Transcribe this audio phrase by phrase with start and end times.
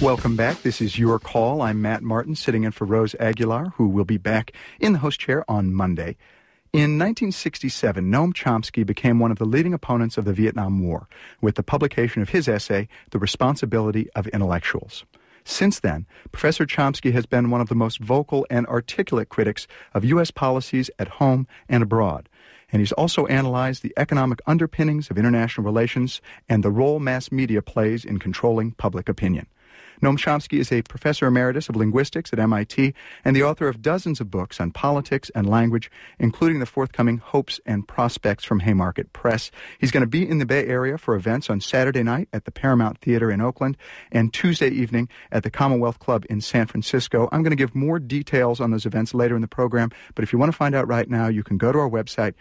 [0.00, 0.62] Welcome back.
[0.62, 1.60] This is Your Call.
[1.60, 5.20] I'm Matt Martin, sitting in for Rose Aguilar, who will be back in the host
[5.20, 6.16] chair on Monday.
[6.72, 11.06] In 1967, Noam Chomsky became one of the leading opponents of the Vietnam War
[11.42, 15.04] with the publication of his essay, The Responsibility of Intellectuals.
[15.44, 20.04] Since then, Professor Chomsky has been one of the most vocal and articulate critics of
[20.04, 20.30] U.S.
[20.30, 22.28] policies at home and abroad.
[22.72, 27.62] And he's also analyzed the economic underpinnings of international relations and the role mass media
[27.62, 29.46] plays in controlling public opinion.
[30.02, 34.18] Noam Chomsky is a professor emeritus of linguistics at MIT and the author of dozens
[34.18, 39.50] of books on politics and language, including the forthcoming Hopes and Prospects from Haymarket Press.
[39.78, 42.50] He's going to be in the Bay Area for events on Saturday night at the
[42.50, 43.76] Paramount Theater in Oakland
[44.10, 47.28] and Tuesday evening at the Commonwealth Club in San Francisco.
[47.30, 50.32] I'm going to give more details on those events later in the program, but if
[50.32, 52.32] you want to find out right now, you can go to our website,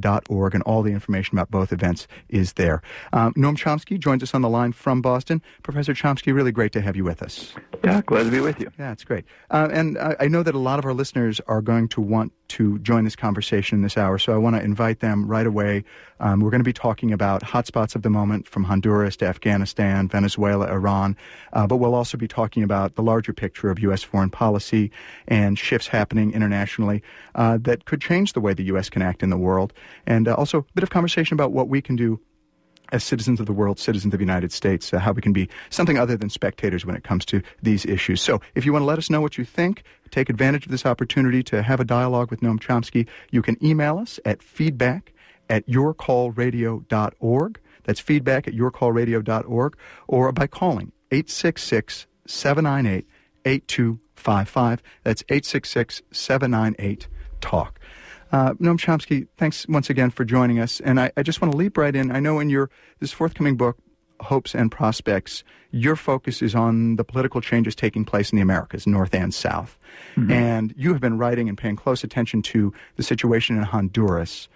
[0.00, 2.82] yourcallradio.org, and all the information about both events is there.
[3.12, 5.42] Um, Noam Chomsky joins us on the line from Boston.
[5.62, 7.54] Professor Chomsky, really great to have you with us.
[7.84, 8.70] Yeah, glad to be with you.
[8.78, 9.24] Yeah, it's great.
[9.50, 12.32] Uh, and I, I, know that a lot of our listeners are going to want
[12.48, 15.84] to join this conversation in this hour, so I want to invite them right away.
[16.20, 20.06] Um, we're going to be talking about hotspots of the moment from Honduras to Afghanistan,
[20.06, 21.16] Venezuela, Iran,
[21.54, 24.02] uh, but we'll also be talking about the larger picture of U.S.
[24.02, 24.90] foreign policy
[25.26, 27.02] and shifts happening internationally
[27.34, 28.90] uh, that could change the way the U.S.
[28.90, 29.72] can act in the world,
[30.06, 32.20] and uh, also a bit of conversation about what we can do
[32.92, 35.48] as citizens of the world, citizens of the United States, uh, how we can be
[35.70, 38.20] something other than spectators when it comes to these issues.
[38.20, 40.84] So if you want to let us know what you think, take advantage of this
[40.84, 45.12] opportunity to have a dialogue with Noam Chomsky, you can email us at feedback
[45.50, 47.60] at yourcallradio.org.
[47.84, 53.06] That's feedback at yourcallradio.org or by calling 866 798
[53.44, 54.82] 8255.
[55.02, 57.08] That's 866 798
[57.40, 57.80] TALK.
[58.32, 60.80] Uh, Noam Chomsky, thanks once again for joining us.
[60.80, 62.12] And I, I just want to leap right in.
[62.12, 63.76] I know in your this forthcoming book,
[64.20, 68.86] Hopes and Prospects, your focus is on the political changes taking place in the Americas,
[68.86, 69.78] North and South.
[70.16, 70.30] Mm-hmm.
[70.30, 74.48] And you have been writing and paying close attention to the situation in Honduras.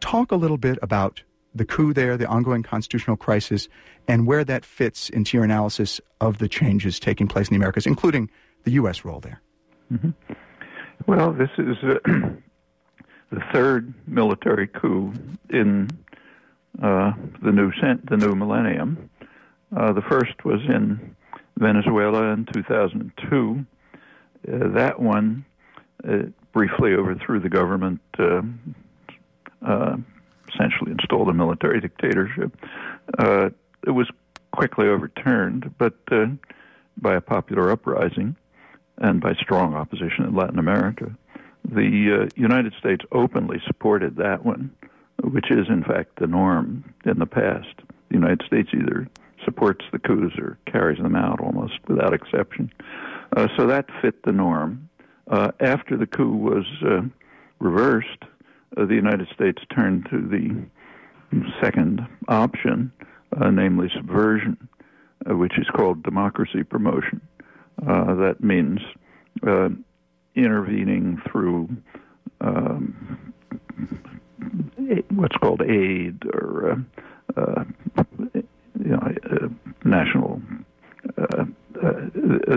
[0.00, 1.22] Talk a little bit about
[1.54, 3.68] the coup there, the ongoing constitutional crisis,
[4.06, 7.86] and where that fits into your analysis of the changes taking place in the Americas,
[7.86, 8.30] including
[8.64, 9.04] the U.S.
[9.04, 9.40] role there.
[9.92, 10.10] Mm-hmm.
[11.06, 11.94] Well, this is uh,
[13.30, 15.12] the third military coup
[15.48, 15.90] in
[16.82, 17.12] uh,
[17.42, 19.10] the new cent- the new millennium.
[19.76, 21.16] Uh, the first was in
[21.56, 23.66] Venezuela in 2002.
[24.48, 25.44] Uh, that one
[26.08, 26.22] uh,
[26.52, 28.00] briefly overthrew the government,
[29.62, 29.96] uh, uh,
[30.52, 32.56] essentially installed a military dictatorship.
[33.18, 34.08] it was
[34.52, 35.94] quickly overturned, but
[36.96, 38.36] by a popular uprising
[38.98, 41.10] and by strong opposition in Latin America.
[41.64, 44.74] The uh, United States openly supported that one,
[45.22, 47.74] which is, in fact, the norm in the past.
[48.08, 49.08] The United States either
[49.44, 52.72] supports the coups or carries them out almost without exception.
[53.36, 54.88] Uh, so that fit the norm.
[55.30, 57.02] Uh, after the coup was uh,
[57.58, 58.26] reversed, uh,
[58.76, 60.66] the United States turned to the
[61.62, 62.92] second option,
[63.40, 64.56] uh, namely subversion,
[65.28, 67.20] uh, which is called democracy promotion.
[67.78, 68.80] that means
[70.34, 71.68] intervening through
[72.40, 73.32] um,
[75.10, 76.72] what's called aid or
[77.36, 77.64] uh, uh,
[78.34, 79.48] you know, uh,
[79.84, 80.40] national
[81.18, 81.44] uh,
[81.82, 81.92] uh,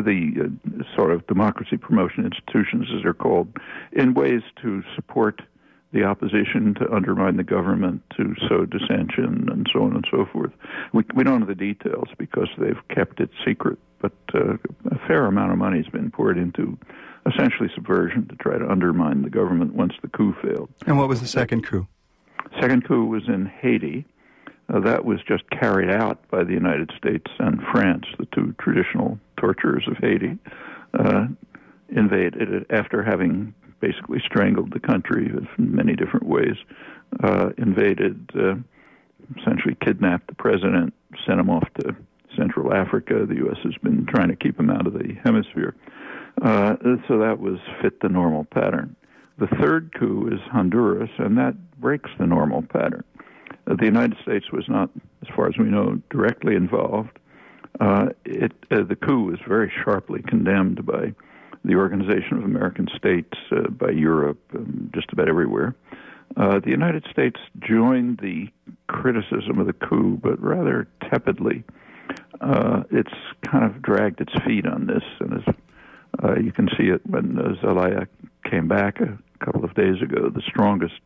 [0.02, 3.48] the uh, sort of democracy promotion institutions, as they're called,
[3.94, 5.42] in ways to support
[5.94, 10.52] the opposition, to undermine the government, to sow dissension, and so on and so forth.
[10.92, 14.58] We, we don't know the details because they've kept it secret, but a
[15.08, 16.78] fair amount of money has been poured into
[17.32, 20.70] essentially subversion to try to undermine the government once the coup failed.
[20.86, 21.88] And what was the second coup?
[22.60, 24.06] Second coup was in Haiti.
[24.74, 29.20] Uh, that was just carried out by the United States and France, the two traditional
[29.38, 30.38] torturers of Haiti,
[30.98, 31.28] uh,
[31.90, 33.54] invaded it after having
[33.84, 36.56] basically strangled the country in many different ways,
[37.22, 38.56] uh, invaded, uh,
[39.38, 40.94] essentially kidnapped the president,
[41.28, 41.94] sent him off to
[42.38, 43.26] Central Africa.
[43.28, 43.58] The U.S.
[43.64, 45.76] has been trying to keep him out of the hemisphere.
[46.42, 46.76] Uh,
[47.08, 48.96] so that was fit the normal pattern.
[49.38, 53.04] The third coup is Honduras, and that breaks the normal pattern.
[53.68, 54.90] Uh, the United States was not,
[55.22, 57.20] as far as we know, directly involved.
[57.82, 61.14] Uh, it, uh, the coup was very sharply condemned by
[61.66, 65.76] the Organization of American States, uh, by Europe, um, just about everywhere.
[66.36, 68.50] Uh, the United States joined the
[68.88, 71.64] criticism of the coup, but rather tepidly.
[72.42, 73.14] uh, it's
[73.46, 75.56] kind of dragged its feet on this, and as
[76.24, 78.08] uh, you can see it when uh, Zelaya
[78.50, 80.30] came back a couple of days ago.
[80.30, 81.00] The strongest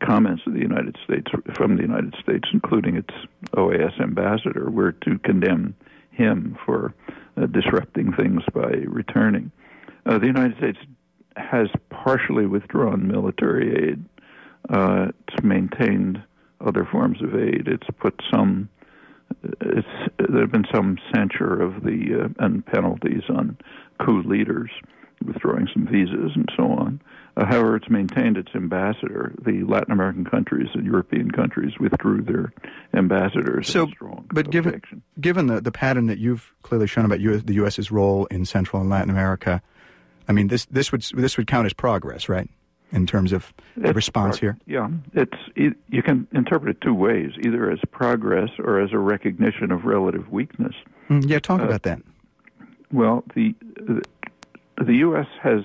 [0.00, 3.12] comments of the United States from the United States, including its
[3.56, 5.74] OAS ambassador, were to condemn
[6.10, 6.94] him for
[7.36, 9.50] uh, disrupting things by returning.
[10.08, 10.78] Uh, the United States
[11.36, 14.04] has partially withdrawn military aid.
[14.70, 16.22] Uh, it's maintained
[16.66, 17.68] other forms of aid.
[17.68, 18.70] It's put some.
[19.60, 19.86] It's,
[20.18, 23.58] there have been some censure of the uh, and penalties on
[24.00, 24.70] coup leaders,
[25.24, 27.00] withdrawing some visas and so on.
[27.36, 29.34] Uh, however, it's maintained its ambassador.
[29.44, 32.52] The Latin American countries and European countries withdrew their
[32.94, 33.68] ambassadors.
[33.68, 33.88] So,
[34.32, 34.80] but given
[35.20, 38.80] given the, the pattern that you've clearly shown about US, the U.S.'s role in Central
[38.80, 39.62] and Latin America,
[40.28, 42.48] I mean this this would this would count as progress, right?
[42.90, 44.56] In terms of the response here.
[44.66, 49.72] Yeah, it's you can interpret it two ways: either as progress or as a recognition
[49.72, 50.74] of relative weakness.
[51.10, 52.00] Mm, yeah, talk uh, about that.
[52.90, 53.54] Well, the
[54.78, 55.26] the U.S.
[55.42, 55.64] has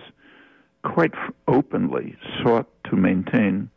[0.83, 1.13] quite
[1.48, 3.69] openly sought to maintain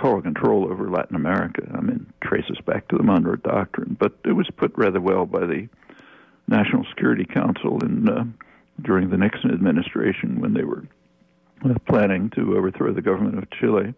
[0.00, 1.62] total control over Latin America.
[1.74, 5.40] I mean, traces back to the Monroe Doctrine, but it was put rather well by
[5.40, 5.68] the
[6.48, 8.24] National Security Council in uh,
[8.82, 10.84] during the Nixon administration when they were
[11.88, 13.94] planning to overthrow the government of Chile.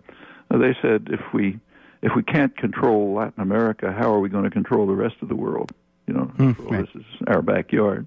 [0.51, 1.59] Uh, they said, if we
[2.01, 5.29] if we can't control Latin America, how are we going to control the rest of
[5.29, 5.73] the world?
[6.07, 6.87] You know, mm, right.
[6.87, 8.07] this is our backyard.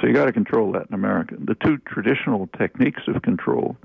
[0.00, 1.36] So you got to control Latin America.
[1.38, 3.76] The two traditional techniques of control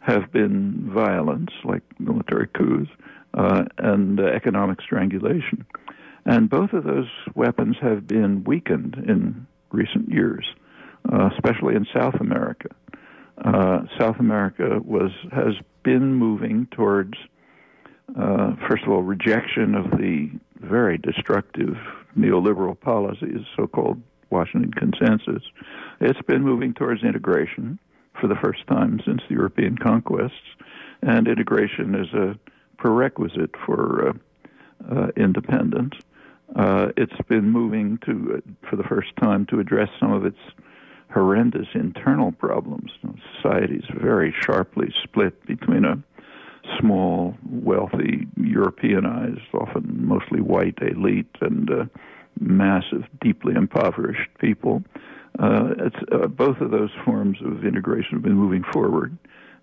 [0.00, 2.90] have been violence, like military coups,
[3.34, 5.66] uh, and uh, economic strangulation.
[6.24, 10.46] And both of those weapons have been weakened in recent years,
[11.12, 12.68] uh, especially in South America.
[13.44, 17.14] Uh, South America was has been moving towards,
[18.18, 20.30] uh, first of all, rejection of the
[20.60, 21.76] very destructive
[22.16, 24.00] neoliberal policies, so-called
[24.30, 25.42] Washington Consensus,
[26.00, 27.78] it's been moving towards integration
[28.20, 30.56] for the first time since the European conquests,
[31.02, 32.38] and integration is a
[32.78, 34.12] prerequisite for uh,
[34.94, 35.94] uh, independence.
[36.54, 40.38] Uh, it's been moving to, for the first time, to address some of its
[41.12, 42.90] horrendous internal problems.
[43.36, 46.02] Society is very sharply split between a
[46.80, 51.84] small, wealthy, Europeanized, often mostly white elite, and uh,
[52.40, 54.82] massive, deeply impoverished people.
[55.38, 59.16] Uh, uh, both of those forms of integration have been moving forward.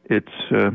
[0.06, 0.72] It's uh,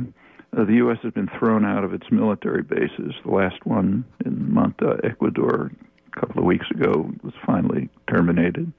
[0.53, 0.99] the U.S.
[1.03, 3.15] has been thrown out of its military bases.
[3.25, 5.71] The last one in Manta, Ecuador,
[6.13, 8.73] a couple of weeks ago was finally terminated.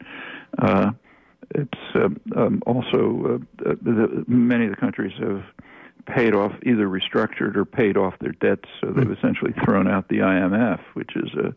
[1.44, 5.44] Uh, it's um, um, also uh, the, many of the countries have
[6.06, 9.14] paid off, either restructured or paid off their debts, so they've hmm.
[9.14, 11.54] essentially thrown out the IMF, which is a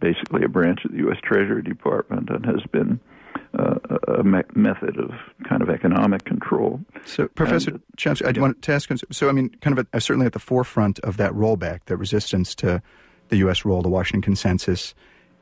[0.00, 1.16] basically a branch of the U.S.
[1.22, 3.00] Treasury Department and has been
[3.58, 3.76] uh,
[4.18, 5.10] a me- method of
[5.48, 6.80] kind of economic control.
[7.06, 8.40] So, Professor and, Chomsky, I yeah.
[8.40, 8.90] want to ask.
[9.10, 12.54] So, I mean, kind of a, certainly at the forefront of that rollback, the resistance
[12.56, 12.82] to
[13.28, 13.64] the U.S.
[13.64, 14.94] role, the Washington Consensus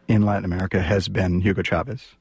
[0.06, 2.14] in Latin America, has been Hugo Chavez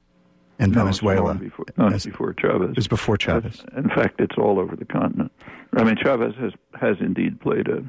[0.59, 1.33] in no, Venezuela.
[1.35, 2.75] Before, not As, before Chavez.
[2.77, 3.63] It's before Chavez.
[3.75, 5.31] in fact, it's all over the continent.
[5.75, 7.83] I mean, Chavez has has indeed played a,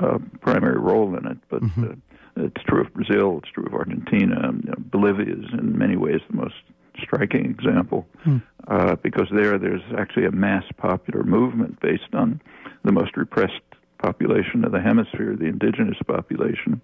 [0.00, 1.62] a, a primary role in it, but.
[1.62, 1.84] Mm-hmm.
[1.84, 1.94] Uh,
[2.36, 3.40] it's true of Brazil.
[3.42, 4.52] It's true of Argentina.
[4.52, 6.54] You know, Bolivia is in many ways the most
[7.02, 8.38] striking example hmm.
[8.68, 12.40] uh, because there there's actually a mass popular movement based on
[12.84, 13.60] the most repressed
[13.98, 16.80] population of the hemisphere, the indigenous population,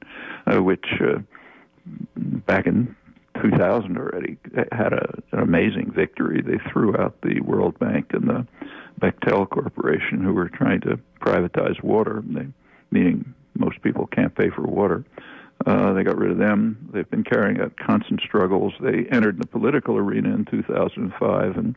[0.46, 1.18] uh, which uh,
[2.16, 2.94] back in
[3.42, 4.38] 2000 already
[4.72, 6.42] had a, an amazing victory.
[6.42, 8.46] They threw out the World Bank and the
[9.00, 12.46] Bechtel Corporation, who were trying to privatize water, they,
[12.90, 15.04] meaning most people can't pay for water.
[15.64, 16.88] Uh, they got rid of them.
[16.92, 18.74] They've been carrying out constant struggles.
[18.80, 21.74] They entered the political arena in 2005 and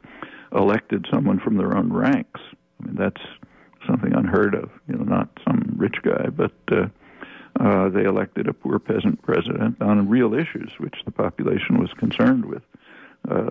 [0.53, 2.41] elected someone from their own ranks.
[2.81, 3.21] I mean, that's
[3.87, 4.69] something unheard of.
[4.87, 6.87] You know, not some rich guy, but uh,
[7.59, 12.45] uh, they elected a poor peasant president on real issues, which the population was concerned
[12.45, 12.63] with:
[13.29, 13.49] uh,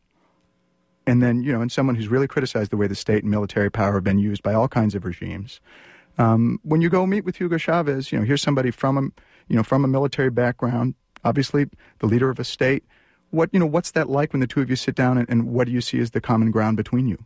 [1.06, 3.70] And then, you know, and someone who's really criticized the way the state and military
[3.70, 5.60] power have been used by all kinds of regimes.
[6.16, 9.02] Um, when you go meet with Hugo Chavez, you know, here's somebody from a,
[9.48, 11.66] you know, from a military background, obviously
[11.98, 12.84] the leader of a state.
[13.28, 15.48] What, you know, what's that like when the two of you sit down and, and
[15.48, 17.18] what do you see as the common ground between you?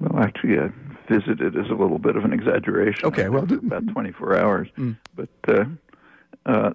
[0.00, 0.70] Well, actually, uh,
[1.10, 3.06] visited is a little bit of an exaggeration.
[3.06, 4.96] Okay, well, about 24 hours, mm.
[5.14, 5.64] but uh,
[6.46, 6.70] uh,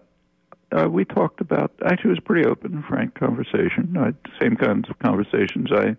[0.72, 1.72] uh, we talked about.
[1.86, 3.96] Actually, it was a pretty open and frank conversation.
[3.98, 5.96] Uh, same kinds of conversations I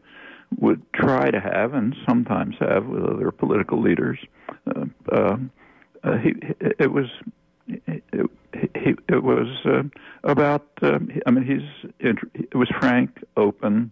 [0.58, 4.18] would try to have and sometimes have with other political leaders.
[4.66, 6.34] Uh, uh, he,
[6.78, 7.06] it was
[7.68, 8.02] it,
[8.74, 9.82] he, it was uh,
[10.24, 10.66] about.
[10.82, 13.90] I mean, he's it was frank, open,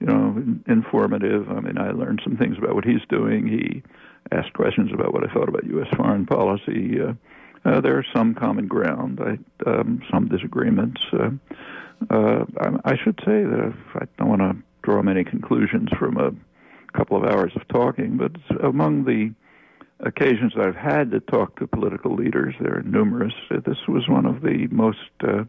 [0.00, 1.50] you know, informative.
[1.50, 3.46] I mean, I learned some things about what he's doing.
[3.46, 3.82] He
[4.30, 5.88] asked questions about what I thought about U.S.
[5.96, 7.00] foreign policy.
[7.00, 7.14] Uh,
[7.64, 9.38] uh, there are some common ground, I,
[9.68, 11.00] um, some disagreements.
[11.12, 11.30] Uh,
[12.10, 16.32] uh, I, I should say that I don't want to draw many conclusions from a
[16.96, 19.34] couple of hours of talking, but among the
[20.00, 23.34] occasions I've had to talk to political leaders, there are numerous.
[23.50, 25.44] This was one of the most uh,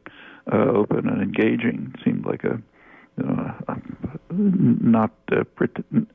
[0.51, 1.93] uh, open and engaging.
[1.93, 2.61] It seemed like a
[3.21, 3.75] uh,
[4.31, 5.43] not uh,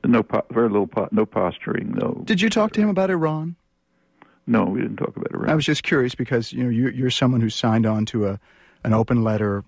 [0.05, 2.23] no very little no posturing no.
[2.25, 3.57] Did you talk to him about Iran?
[4.47, 5.51] No, we didn't talk about Iran.
[5.51, 8.41] I was just curious because you know you, you're someone who signed on to a
[8.85, 9.65] an open letter,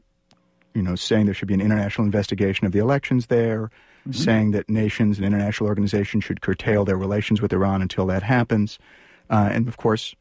[0.74, 4.12] you know, saying there should be an international investigation of the elections there, mm-hmm.
[4.12, 8.78] saying that nations and international organizations should curtail their relations with Iran until that happens,
[9.30, 10.14] uh, and of course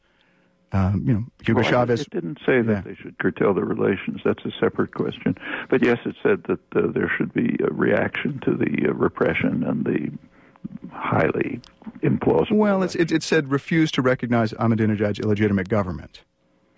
[0.72, 2.02] um, you know, Hugo well, Chavez.
[2.02, 2.80] It didn't say that yeah.
[2.80, 4.20] they should curtail their relations.
[4.24, 5.36] That's a separate question.
[5.70, 9.62] But yes, it said that uh, there should be a reaction to the uh, repression
[9.64, 10.10] and the
[10.92, 11.60] highly
[12.02, 12.56] implausible.
[12.56, 16.22] Well, it, it said refuse to recognize Ahmadinejad's illegitimate government.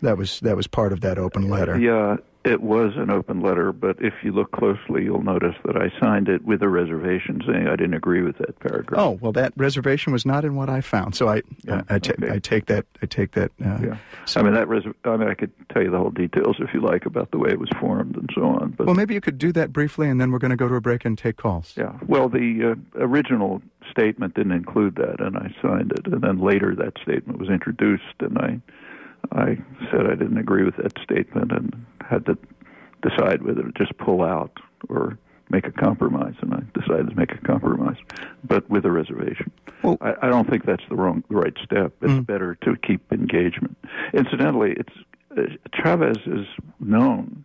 [0.01, 1.79] That was that was part of that open letter.
[1.79, 5.91] Yeah, it was an open letter, but if you look closely, you'll notice that I
[5.99, 9.01] signed it with a reservation saying I didn't agree with that paragraph.
[9.01, 12.15] Oh well, that reservation was not in what I found, so I yeah, I, okay.
[12.31, 13.51] I, take that I take that.
[13.63, 16.11] Uh, yeah, so, I mean that res- I mean I could tell you the whole
[16.11, 18.71] details if you like about the way it was formed and so on.
[18.71, 20.75] But well, maybe you could do that briefly, and then we're going to go to
[20.75, 21.75] a break and take calls.
[21.77, 21.99] Yeah.
[22.07, 26.75] Well, the uh, original statement didn't include that, and I signed it, and then later
[26.77, 28.61] that statement was introduced, and I
[29.33, 29.59] I
[29.91, 32.39] said I didn't agree with that statement and had to
[33.03, 34.53] decide whether to just pull out
[34.89, 35.19] or
[35.51, 37.97] make a compromise, and I decided to make a compromise,
[38.45, 39.51] but with a reservation.
[39.83, 41.93] Well, I, I don't think that's the wrong, the right step.
[42.03, 42.27] It's mm.
[42.27, 43.77] better to keep engagement.
[44.13, 44.93] Incidentally, it's
[45.37, 45.43] uh,
[45.75, 46.47] Chavez is
[46.81, 47.45] known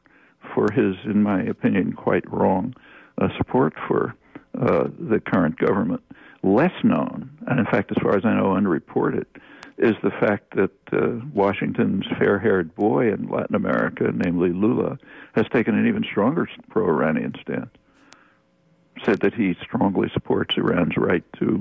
[0.54, 2.76] for his, in my opinion, quite wrong
[3.22, 4.16] uh, support for
[4.60, 6.02] uh, the current government.
[6.44, 9.26] Less known, and in fact, as far as I know, unreported,
[9.78, 14.98] is the fact that uh, Washington's fair haired boy in Latin America, namely Lula,
[15.34, 17.70] has taken an even stronger pro Iranian stand.
[19.04, 21.60] Said that he strongly supports Iran's right to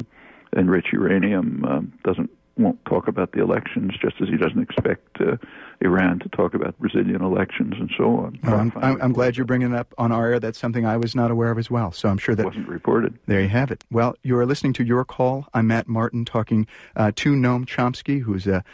[0.54, 5.37] enrich uranium, um, doesn't won't talk about the elections, just as he doesn't expect uh,
[5.80, 8.38] Iran to talk about Brazilian elections and so on.
[8.42, 10.40] Well, I'm, I'm, I'm, glad you're bringing it up on our air.
[10.40, 11.92] That's something I was not aware of as well.
[11.92, 13.18] So I'm sure that wasn't reported.
[13.26, 13.85] There you have it.
[13.90, 15.47] Well, you are listening to Your Call.
[15.54, 18.64] I'm Matt Martin talking uh, to Noam Chomsky, who's a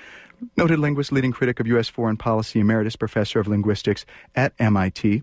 [0.56, 1.88] noted linguist, leading critic of U.S.
[1.88, 4.04] foreign policy, emeritus professor of linguistics
[4.34, 5.22] at MIT.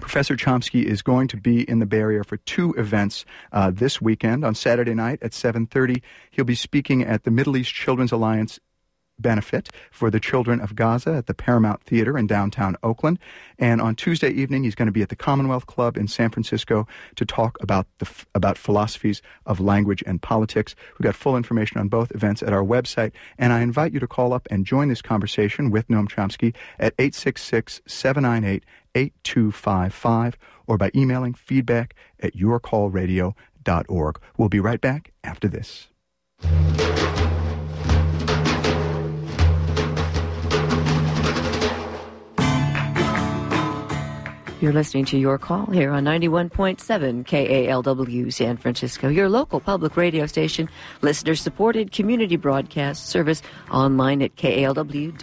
[0.00, 4.44] Professor Chomsky is going to be in the Area for two events uh, this weekend.
[4.44, 6.00] On Saturday night at 7.30,
[6.30, 8.60] he'll be speaking at the Middle East Children's Alliance
[9.18, 13.18] benefit for the children of Gaza at the Paramount Theater in downtown Oakland.
[13.58, 16.86] And on Tuesday evening, he's going to be at the Commonwealth Club in San Francisco
[17.16, 20.74] to talk about the about philosophies of language and politics.
[20.98, 24.06] We've got full information on both events at our website, and I invite you to
[24.06, 30.90] call up and join this conversation with Noam Chomsky at 866 798 8255 or by
[30.94, 34.20] emailing feedback at yourcallradio.org.
[34.36, 35.88] We'll be right back after this.
[44.60, 50.26] You're listening to Your Call here on 91.7 KALW San Francisco, your local public radio
[50.26, 50.68] station,
[51.00, 55.14] listener supported community broadcast service online at kalw.org.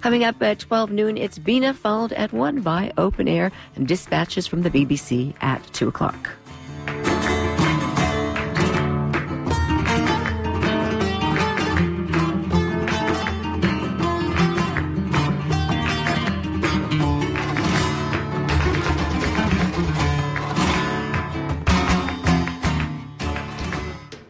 [0.00, 4.46] Coming up at 12 noon, it's Bina, followed at 1 by Open Air and dispatches
[4.46, 6.30] from the BBC at 2 o'clock.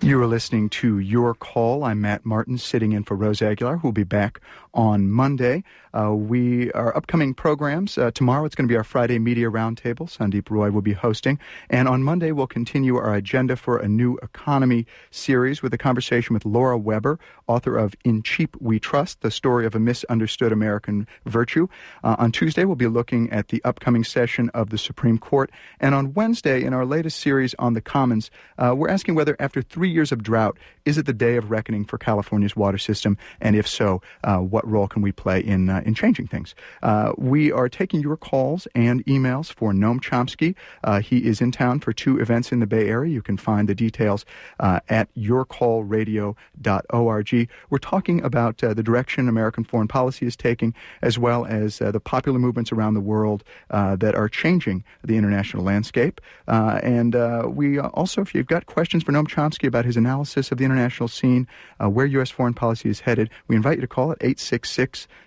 [0.09, 1.85] You are listening to Your Call.
[1.85, 4.41] I'm Matt Martin, sitting in for Rose Aguilar, who will be back
[4.79, 5.65] on Monday.
[5.93, 8.45] Uh, we our upcoming programs uh, tomorrow.
[8.45, 10.09] It's going to be our Friday Media Roundtable.
[10.09, 14.17] Sandip Roy will be hosting, and on Monday we'll continue our agenda for a new
[14.23, 17.19] economy series with a conversation with Lauren Weber,
[17.49, 21.67] author of "In Cheap We Trust: The Story of a Misunderstood American Virtue."
[22.05, 25.93] Uh, on Tuesday we'll be looking at the upcoming session of the Supreme Court, and
[25.93, 29.91] on Wednesday in our latest series on the Commons, uh, we're asking whether after three
[29.91, 33.67] years of drought, is it the day of reckoning for California's water system, and if
[33.67, 36.55] so, uh, what role can we play in uh, in changing things?
[36.83, 40.57] Uh, we are taking your calls and emails for Noam Chomsky.
[40.85, 43.13] Uh, he is in town for two events in the Bay Area.
[43.13, 44.25] You can find the details
[44.61, 47.49] uh, at yourcallradio.org.
[47.71, 51.91] We're talking about uh, the direction American foreign policy is taking, as well as uh,
[51.91, 56.21] the popular movements around the world that are changing the international landscape.
[56.47, 57.15] and
[57.57, 61.09] we also, if you've got questions for Noam Chomsky about his analysis of the international
[61.09, 61.49] scene,
[61.79, 62.31] where U.S.
[62.31, 64.48] foreign policy is headed, we invite you to call at 866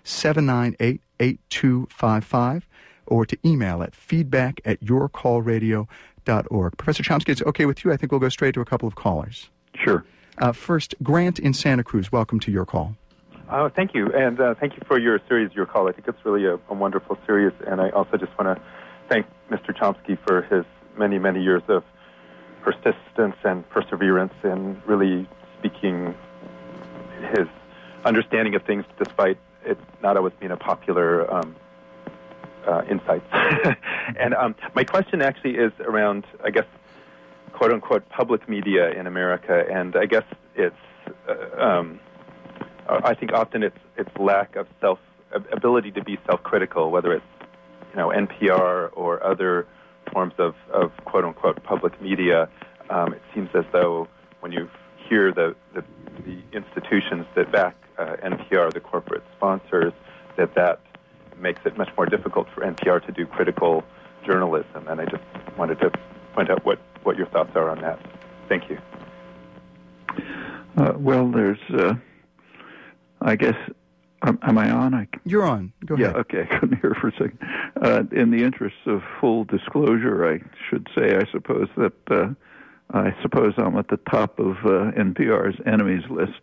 [0.04, 2.68] 798 8255
[3.06, 6.76] or to email at feedback at yourcallradio.org.
[6.76, 7.92] Professor Chomsky, it's okay with you.
[7.92, 9.50] I think we'll go straight to a couple of callers.
[9.74, 10.04] Sure.
[10.38, 12.96] Uh, first, Grant in Santa Cruz, welcome to your call.
[13.50, 14.10] Oh, thank you.
[14.14, 15.88] And uh, thank you for your series, Your Call.
[15.88, 17.52] I think it's really a, a wonderful series.
[17.66, 18.64] And I also just want to
[19.10, 19.76] thank Mr.
[19.76, 20.64] Chomsky for his
[20.96, 21.84] many, many years of
[22.62, 26.14] persistence and perseverance in really speaking
[27.36, 27.46] his
[28.04, 31.56] understanding of things despite it not always being a popular um,
[32.66, 33.22] uh, insight.
[34.18, 36.66] and um, my question actually is around, I guess,
[37.52, 39.64] quote unquote, public media in America.
[39.70, 40.74] And I guess it's,
[41.28, 42.00] uh, um,
[42.88, 44.98] I think often it's, it's lack of self
[45.52, 47.24] ability to be self critical, whether it's
[47.92, 49.66] you know, NPR or other
[50.12, 52.48] forms of, of quote unquote public media.
[52.90, 54.08] Um, it seems as though
[54.40, 54.68] when you
[55.08, 55.84] hear the, the,
[56.24, 59.92] the institutions that back uh, NPR, the corporate sponsors,
[60.36, 60.80] that that
[61.38, 63.84] makes it much more difficult for NPR to do critical
[64.24, 64.86] journalism.
[64.88, 65.22] And I just
[65.56, 65.90] wanted to
[66.34, 67.98] point out what, what your thoughts are on that.
[68.48, 68.78] Thank you.
[70.76, 71.94] Uh, well, there's, uh,
[73.20, 73.56] I guess,
[74.22, 74.94] um, am I on?
[74.94, 75.72] I, You're on.
[75.84, 76.16] Go yeah, ahead.
[76.20, 76.42] okay.
[76.50, 77.38] I couldn't hear for a second.
[77.80, 82.28] Uh, in the interests of full disclosure, I should say, I suppose that uh,
[82.92, 86.40] I suppose I'm at the top of uh, NPR's enemies list.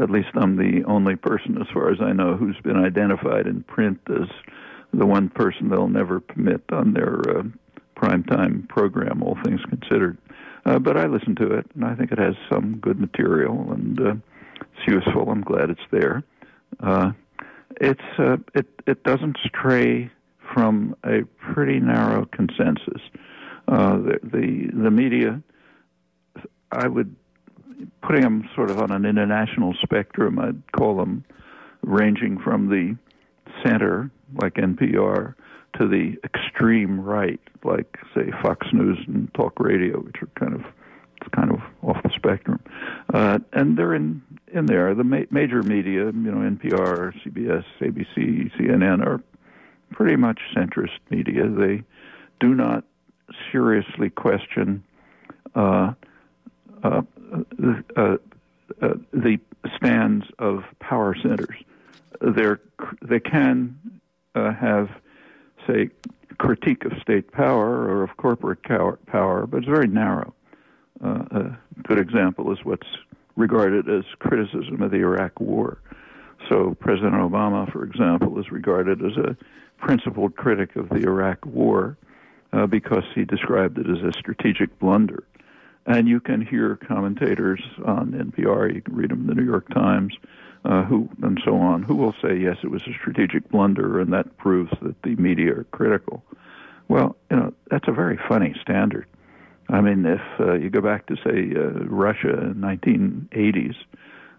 [0.00, 3.62] At least I'm the only person, as far as I know, who's been identified in
[3.64, 4.28] print as
[4.94, 7.42] the one person they'll never permit on their uh,
[7.96, 10.18] primetime program, all things considered.
[10.64, 14.00] Uh, but I listen to it, and I think it has some good material, and
[14.00, 14.14] uh,
[14.60, 15.30] it's useful.
[15.30, 16.22] I'm glad it's there.
[16.80, 17.12] Uh,
[17.80, 20.10] it's uh, it it doesn't stray
[20.54, 23.00] from a pretty narrow consensus.
[23.68, 25.42] Uh, the, the the media,
[26.70, 27.14] I would
[28.02, 31.24] putting them sort of on an international spectrum, I'd call them
[31.82, 32.96] ranging from the
[33.64, 35.34] center, like NPR,
[35.78, 40.62] to the extreme right, like say Fox News and Talk Radio, which are kind of
[41.20, 42.60] it's kind of off the spectrum.
[43.12, 44.94] Uh, and they're in in there.
[44.94, 49.22] The ma- major media, you know, NPR, CBS, ABC, CNN, are
[49.92, 51.48] pretty much centrist media.
[51.48, 51.82] They
[52.40, 52.84] do not
[53.50, 54.84] seriously question.
[55.54, 55.92] Uh,
[56.82, 58.16] uh, uh,
[58.80, 59.38] uh, the
[59.76, 61.56] stands of power centers.
[62.20, 62.60] They're,
[63.02, 63.76] they can
[64.34, 64.88] uh, have,
[65.66, 65.90] say,
[66.38, 70.34] critique of state power or of corporate power, but it's very narrow.
[71.04, 72.86] Uh, a good example is what's
[73.36, 75.78] regarded as criticism of the Iraq War.
[76.48, 79.36] So President Obama, for example, is regarded as a
[79.78, 81.96] principled critic of the Iraq War
[82.52, 85.24] uh, because he described it as a strategic blunder.
[85.86, 89.68] And you can hear commentators on NPR, you can read them in the New York
[89.70, 90.14] Times,
[90.64, 94.12] uh, who and so on, who will say, yes, it was a strategic blunder, and
[94.12, 96.22] that proves that the media are critical.
[96.88, 99.06] Well, you know, that's a very funny standard.
[99.68, 103.76] I mean, if uh, you go back to, say, uh, Russia in 1980s,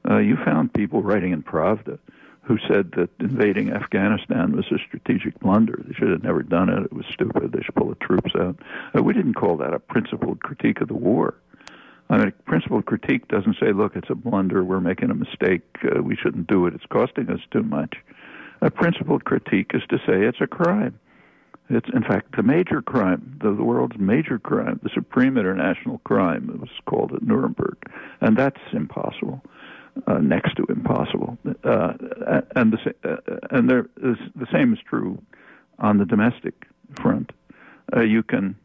[0.10, 1.97] uh, you found people writing in Pravda
[2.43, 5.82] who said that invading Afghanistan was a strategic blunder.
[5.88, 6.84] They should have never done it.
[6.84, 7.53] It was stupid.
[7.53, 8.60] They should pull the troops out.
[8.95, 11.36] Uh, we didn't call that a principled critique of the war.
[12.10, 14.63] I mean, a principled critique doesn't say, look, it's a blunder.
[14.63, 15.63] We're making a mistake.
[15.84, 16.73] Uh, we shouldn't do it.
[16.73, 17.95] It's costing us too much.
[18.62, 20.99] A principled critique is to say it's a crime.
[21.69, 26.49] It's, in fact, the major crime, the, the world's major crime, the supreme international crime,
[26.53, 27.77] it was called at Nuremberg.
[28.19, 29.41] And that's impossible
[30.08, 31.38] uh, next to impossible.
[31.63, 31.93] Uh,
[32.56, 33.17] and the uh,
[33.51, 35.21] and there is, the same is true
[35.79, 36.65] on the domestic
[37.01, 37.32] front.
[37.95, 38.56] Uh, you can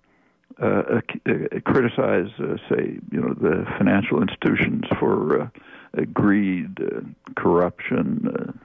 [0.60, 1.00] uh,
[1.64, 5.50] criticize, uh, say, you know, the financial institutions for
[6.12, 6.76] greed,
[7.36, 8.58] corruption,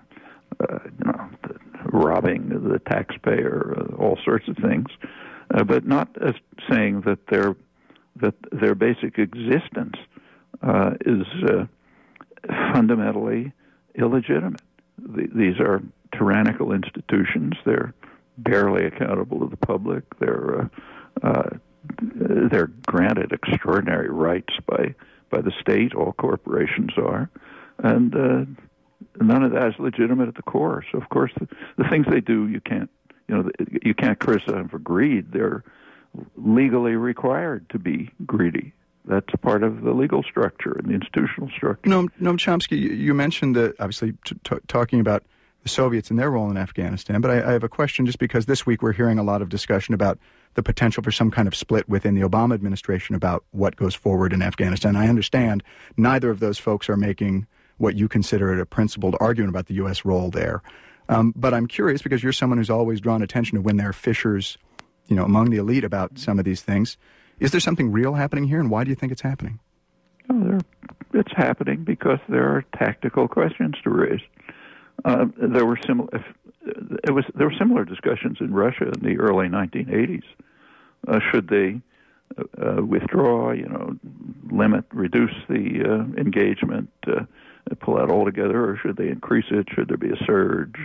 [0.60, 1.30] you know,
[1.92, 4.88] robbing the taxpayer, all sorts of things,
[5.68, 6.34] but not as
[6.70, 7.56] saying that their
[8.16, 9.96] that their basic existence
[11.06, 11.26] is
[12.48, 13.54] fundamentally
[13.96, 14.62] illegitimate.
[14.98, 15.82] The, these are
[16.16, 17.54] tyrannical institutions.
[17.66, 17.94] They're
[18.38, 20.04] barely accountable to the public.
[20.20, 20.68] They're uh,
[21.28, 21.50] uh,
[22.02, 24.96] they're granted extraordinary rights by
[25.30, 25.94] by the state.
[25.96, 27.30] All corporations are,
[27.80, 28.46] and uh,
[29.22, 30.86] none of that is legitimate at the core.
[30.92, 32.90] So, of course, the, the things they do, you can't
[33.28, 33.50] you know
[33.82, 35.32] you can't criticize them for greed.
[35.32, 35.64] They're
[36.36, 38.74] legally required to be greedy.
[39.06, 41.90] That's part of the legal structure and the institutional structure.
[41.90, 45.24] No, Noam Chomsky, you mentioned that obviously t- t- talking about
[45.64, 47.22] the Soviets and their role in Afghanistan.
[47.22, 49.50] But I, I, have a question just because this week we're hearing a lot of
[49.50, 50.20] discussion about
[50.56, 54.34] the potential for some kind of split within the Obama administration about what goes forward
[54.34, 54.96] in Afghanistan.
[54.96, 55.64] I understand
[55.98, 60.06] neither of those folks are making what you consider a principled argument about the U.S.
[60.06, 60.62] role there.
[61.10, 63.94] Um, but I'm curious because you're someone who's always drawn attention to when there are
[63.94, 64.58] fissures,
[65.08, 66.98] you know, among the elite about some of these things.
[67.40, 69.60] Is there something real happening here, and why do you think it's happening?
[70.30, 70.60] Oh,
[71.14, 74.22] it's happening because there are tactical questions to raise.
[75.06, 76.10] Uh, there were similar.
[77.04, 80.24] It was there were similar discussions in Russia in the early 1980s.
[81.08, 81.82] Uh, should they
[82.38, 83.52] uh, uh, withdraw?
[83.52, 83.96] You know,
[84.50, 87.26] limit, reduce the uh, engagement, uh,
[87.82, 89.68] pull out altogether, or should they increase it?
[89.74, 90.76] Should there be a surge?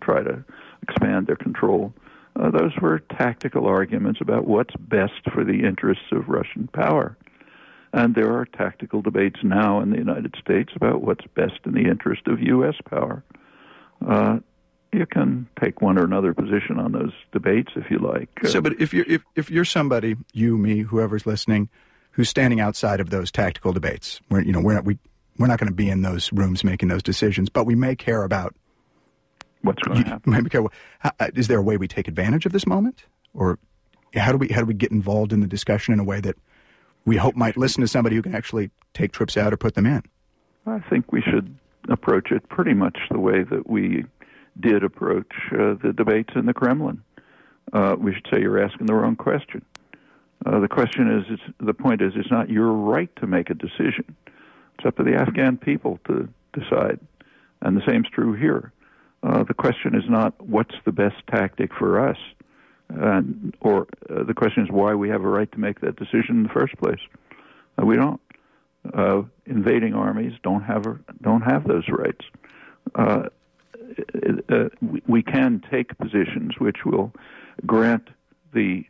[0.00, 0.44] try to
[0.82, 1.92] expand their control.
[2.36, 7.16] Those were tactical arguments about what's best for the interests of Russian power.
[7.92, 11.88] And there are tactical debates now in the United States about what's best in the
[11.88, 12.74] interest of U.S.
[12.88, 13.24] power.
[14.06, 14.38] Uh,
[14.92, 18.28] you can take one or another position on those debates if you like.
[18.44, 21.68] Uh, so, but if you're if, if you're somebody, you, me, whoever's listening,
[22.12, 24.98] who's standing outside of those tactical debates, we're you know we're not we
[25.38, 28.24] we're not going to be in those rooms making those decisions, but we may care
[28.24, 28.54] about
[29.66, 30.32] what's going to happen.
[30.32, 30.62] Maybe care.
[31.00, 33.58] How, uh, is there a way we take advantage of this moment, or
[34.14, 36.36] how do we how do we get involved in the discussion in a way that
[37.04, 39.86] we hope might listen to somebody who can actually take trips out or put them
[39.86, 40.02] in?
[40.66, 41.54] I think we should
[41.88, 44.04] approach it pretty much the way that we
[44.58, 47.02] did approach uh, the debates in the Kremlin.
[47.72, 49.64] Uh, we should say you're asking the wrong question.
[50.44, 54.16] Uh, the question is, the point is, it's not your right to make a decision.
[54.78, 57.00] It's up to the Afghan people to decide.
[57.62, 58.72] And the same is true here.
[59.22, 62.18] Uh, the question is not what's the best tactic for us,
[63.60, 66.42] or uh, the question is why we have a right to make that decision in
[66.44, 67.00] the first place.
[67.80, 68.20] Uh, we don't
[68.94, 70.84] uh, invading armies don't have
[71.22, 72.24] don't have those rights.
[72.94, 73.28] Uh,
[75.06, 77.12] we can take positions which will
[77.64, 78.08] grant
[78.52, 78.84] the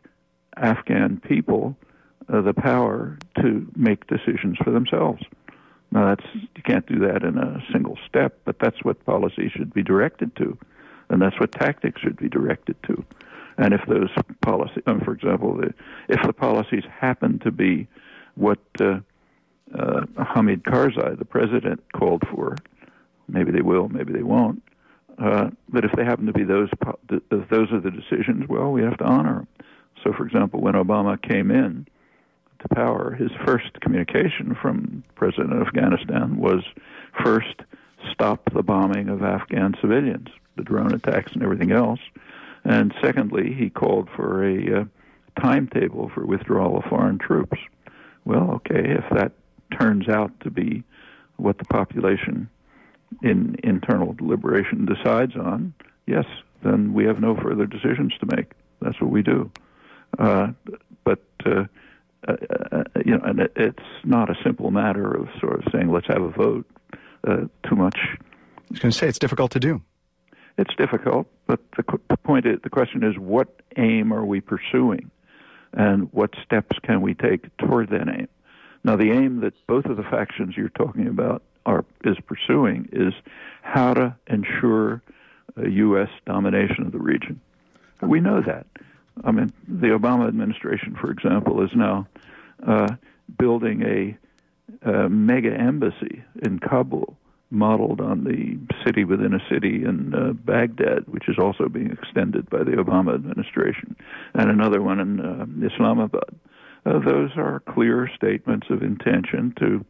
[0.55, 1.75] Afghan people
[2.27, 5.23] the power to make decisions for themselves.
[5.91, 9.73] Now, that's you can't do that in a single step, but that's what policy should
[9.73, 10.57] be directed to,
[11.09, 13.05] and that's what tactics should be directed to.
[13.57, 14.09] And if those
[14.41, 15.73] policies, um, for example, the,
[16.09, 17.87] if the policies happen to be
[18.35, 18.99] what uh,
[19.77, 22.55] uh, Hamid Karzai, the president, called for.
[23.27, 24.63] Maybe they will, maybe they won't.
[25.17, 26.69] Uh, but if they happen to be those,
[27.09, 29.47] if those are the decisions, well, we have to honor them.
[30.03, 31.87] So, for example, when Obama came in
[32.59, 36.63] to power, his first communication from President of Afghanistan was
[37.23, 37.61] first
[38.11, 41.99] stop the bombing of Afghan civilians, the drone attacks and everything else.
[42.63, 44.85] And secondly, he called for a uh,
[45.39, 47.57] timetable for withdrawal of foreign troops.
[48.25, 49.31] Well, okay, if that
[49.79, 50.83] turns out to be
[51.37, 52.49] what the population
[53.23, 55.73] in internal deliberation decides on,
[56.07, 56.25] yes,
[56.63, 58.51] then we have no further decisions to make.
[58.81, 59.49] That's what we do.
[60.17, 60.49] Uh,
[61.03, 61.65] but uh,
[62.27, 62.33] uh,
[62.71, 66.07] uh you know, and it, it's not a simple matter of sort of saying let's
[66.07, 66.65] have a vote.
[67.27, 67.97] Uh, too much.
[67.97, 69.81] I was going to say it's difficult to do.
[70.57, 75.11] It's difficult, but the, the point is, the question is, what aim are we pursuing,
[75.73, 78.27] and what steps can we take toward that aim?
[78.83, 83.13] Now, the aim that both of the factions you're talking about are is pursuing is
[83.61, 85.01] how to ensure
[85.57, 86.09] U.S.
[86.25, 87.41] domination of the region.
[88.01, 88.67] We know that.
[89.23, 92.07] I mean, the Obama administration, for example, is now
[92.65, 92.95] uh,
[93.37, 97.17] building a, a, mega embassy in Kabul,
[97.49, 102.49] modeled on the city within a city in uh, Baghdad, which is also being extended
[102.49, 103.95] by the Obama administration,
[104.33, 106.35] and another one in uh, Islamabad.
[106.85, 109.85] Uh, those are clear statements of intention to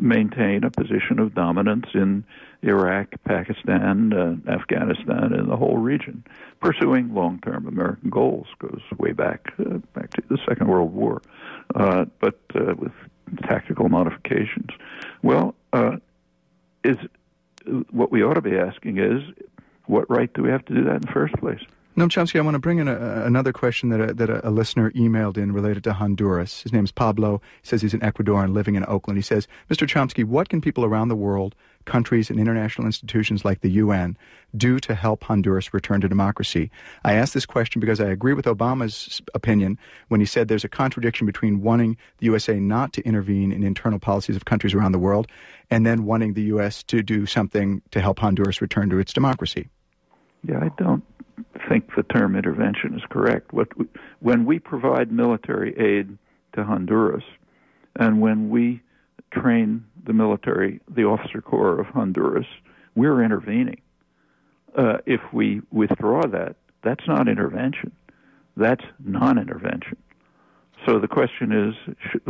[0.00, 2.24] maintain a position of dominance in
[2.62, 6.24] Iraq, Pakistan, uh, Afghanistan, and the whole region,
[6.60, 8.46] pursuing long-term American goals.
[8.58, 11.22] Goes way back uh, back to the Second World War,
[11.74, 12.92] uh, but uh, with
[13.42, 14.70] tactical modifications.
[15.22, 15.96] Well, uh,
[16.84, 16.96] is
[17.90, 19.22] what we ought to be asking is,
[19.86, 21.60] what right do we have to do that in the first place?
[21.98, 24.92] Noam Chomsky, I want to bring in a, another question that a, that a, listener
[24.92, 26.62] emailed in related to Honduras.
[26.62, 27.42] His name is Pablo.
[27.60, 29.18] He says he's an Ecuadorian living in Oakland.
[29.18, 29.84] He says, Mr.
[29.84, 31.56] Chomsky, what can people around the world,
[31.86, 34.16] countries and international institutions like the UN,
[34.56, 36.70] do to help Honduras return to democracy?
[37.02, 40.68] I ask this question because I agree with Obama's opinion when he said there's a
[40.68, 45.00] contradiction between wanting the USA not to intervene in internal policies of countries around the
[45.00, 45.26] world
[45.68, 46.84] and then wanting the U.S.
[46.84, 49.68] to do something to help Honduras return to its democracy.
[50.46, 51.04] Yeah, I don't
[51.68, 53.52] think the term intervention is correct.
[53.52, 53.86] What we,
[54.20, 56.16] when we provide military aid
[56.54, 57.24] to Honduras,
[57.96, 58.80] and when we
[59.32, 62.46] train the military, the officer corps of Honduras,
[62.94, 63.80] we're intervening.
[64.76, 67.92] Uh, if we withdraw that, that's not intervention.
[68.56, 69.96] That's non-intervention.
[70.86, 71.74] So the question is,
[72.10, 72.24] should,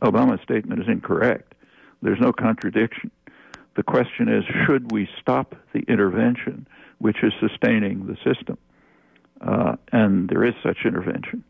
[0.00, 1.54] Obama's statement is incorrect.
[2.00, 3.10] There's no contradiction.
[3.74, 6.66] The question is, should we stop the intervention
[7.02, 8.56] which is sustaining the system.
[9.40, 11.42] Uh, and there is such intervention.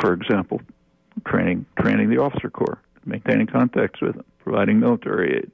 [0.00, 0.62] For example,
[1.26, 5.50] training training the officer corps, maintaining contacts with them, providing military aid.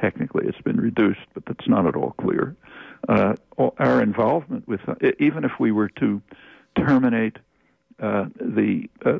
[0.00, 2.56] Technically, it's been reduced, but that's not at all clear.
[3.06, 3.34] Uh,
[3.78, 6.22] our involvement with, uh, even if we were to
[6.78, 7.36] terminate
[8.02, 9.18] uh, the uh,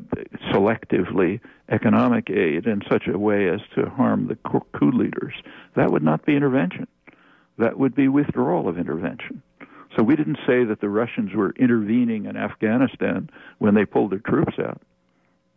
[0.51, 5.35] selectively economic aid in such a way as to harm the coup leaders,
[5.75, 6.87] that would not be intervention
[7.57, 9.41] that would be withdrawal of intervention.
[9.95, 14.19] So we didn't say that the Russians were intervening in Afghanistan when they pulled their
[14.19, 14.81] troops out.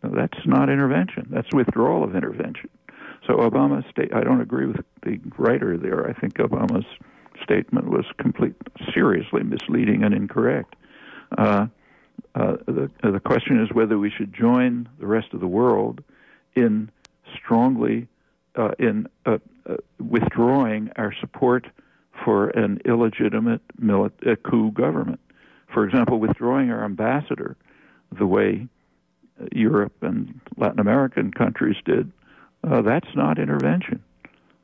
[0.02, 1.26] No, that's not intervention.
[1.30, 2.70] That's withdrawal of intervention.
[3.26, 6.08] So Obama's state, I don't agree with the writer there.
[6.08, 6.86] I think Obama's
[7.42, 8.54] statement was complete,
[8.94, 10.76] seriously misleading and incorrect.
[11.36, 11.66] Uh,
[12.34, 16.02] uh, the, uh, the question is whether we should join the rest of the world
[16.54, 16.90] in
[17.36, 18.06] strongly
[18.56, 19.38] uh, in uh,
[19.98, 21.66] withdrawing our support
[22.24, 23.60] for an illegitimate
[24.44, 25.20] coup government.
[25.72, 27.56] For example, withdrawing our ambassador
[28.16, 28.66] the way
[29.52, 32.10] Europe and Latin American countries did,
[32.64, 34.02] uh, that's not intervention.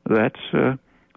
[0.07, 0.75] That's uh,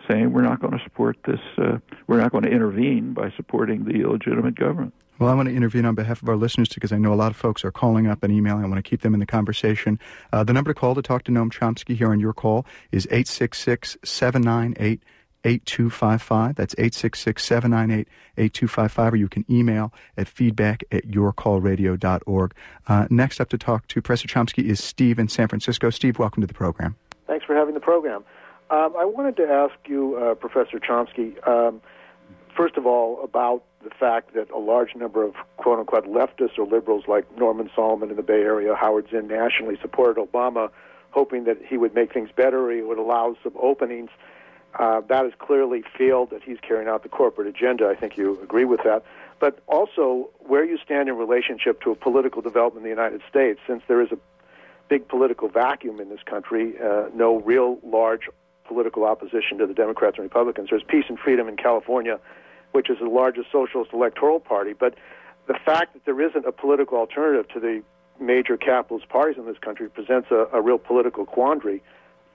[0.08, 3.84] saying we're not going to support this, uh, we're not going to intervene by supporting
[3.84, 4.94] the illegitimate government.
[5.18, 7.32] Well, I want to intervene on behalf of our listeners because I know a lot
[7.32, 8.64] of folks are calling up and emailing.
[8.64, 9.98] I want to keep them in the conversation.
[10.32, 13.06] Uh, the number to call to talk to Noam Chomsky here on your call is
[13.06, 15.02] 866 798
[15.48, 16.56] 8255.
[16.56, 19.12] That's 866 798 8255.
[19.12, 22.54] Or you can email at feedback at yourcallradio.org.
[22.86, 25.90] Uh, next up to talk to Professor Chomsky is Steve in San Francisco.
[25.90, 26.96] Steve, welcome to the program.
[27.26, 28.24] Thanks for having the program.
[28.70, 31.80] Um, I wanted to ask you, uh, Professor Chomsky, um,
[32.54, 36.66] first of all, about the fact that a large number of quote unquote leftists or
[36.66, 40.70] liberals like Norman Solomon in the Bay Area, Howard Zinn nationally supported Obama,
[41.10, 44.10] hoping that he would make things better he would allow some openings.
[44.74, 47.88] Uh, that is clearly failed that he's carrying out the corporate agenda.
[47.88, 49.02] I think you agree with that.
[49.40, 53.60] But also, where you stand in relationship to a political development in the United States,
[53.66, 54.18] since there is a
[54.88, 58.28] big political vacuum in this country, uh, no real large
[58.66, 60.68] political opposition to the Democrats and Republicans.
[60.70, 62.18] There's peace and freedom in California,
[62.72, 64.74] which is the largest socialist electoral party.
[64.74, 64.94] But
[65.46, 67.82] the fact that there isn't a political alternative to the
[68.20, 71.82] major capitalist parties in this country presents a, a real political quandary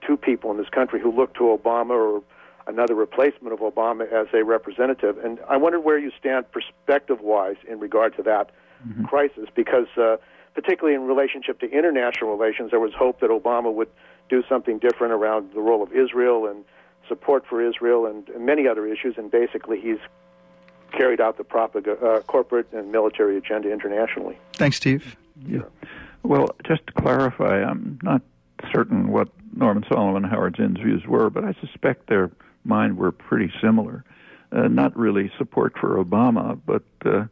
[0.06, 2.22] to people in this country who look to Obama or
[2.66, 5.18] another replacement of Obama as a representative.
[5.18, 8.50] And I wondered where you stand perspective wise in regard to that
[8.86, 9.04] mm-hmm.
[9.04, 10.16] crisis, because uh,
[10.54, 13.88] particularly in relationship to international relations, there was hope that Obama would
[14.30, 16.64] do something different around the role of Israel and
[17.06, 19.16] support for Israel and, and many other issues.
[19.18, 19.98] And basically, he's
[20.92, 24.38] carried out the propag- uh, corporate and military agenda internationally.
[24.54, 25.16] Thanks, Steve.
[25.46, 25.62] Yeah.
[26.22, 28.22] Well, just to clarify, I'm not
[28.72, 32.30] certain what Norman Solomon and Howard Zinn's views were, but I suspect their
[32.64, 34.04] mind were pretty similar.
[34.52, 37.24] Uh, not really support for Obama, but uh,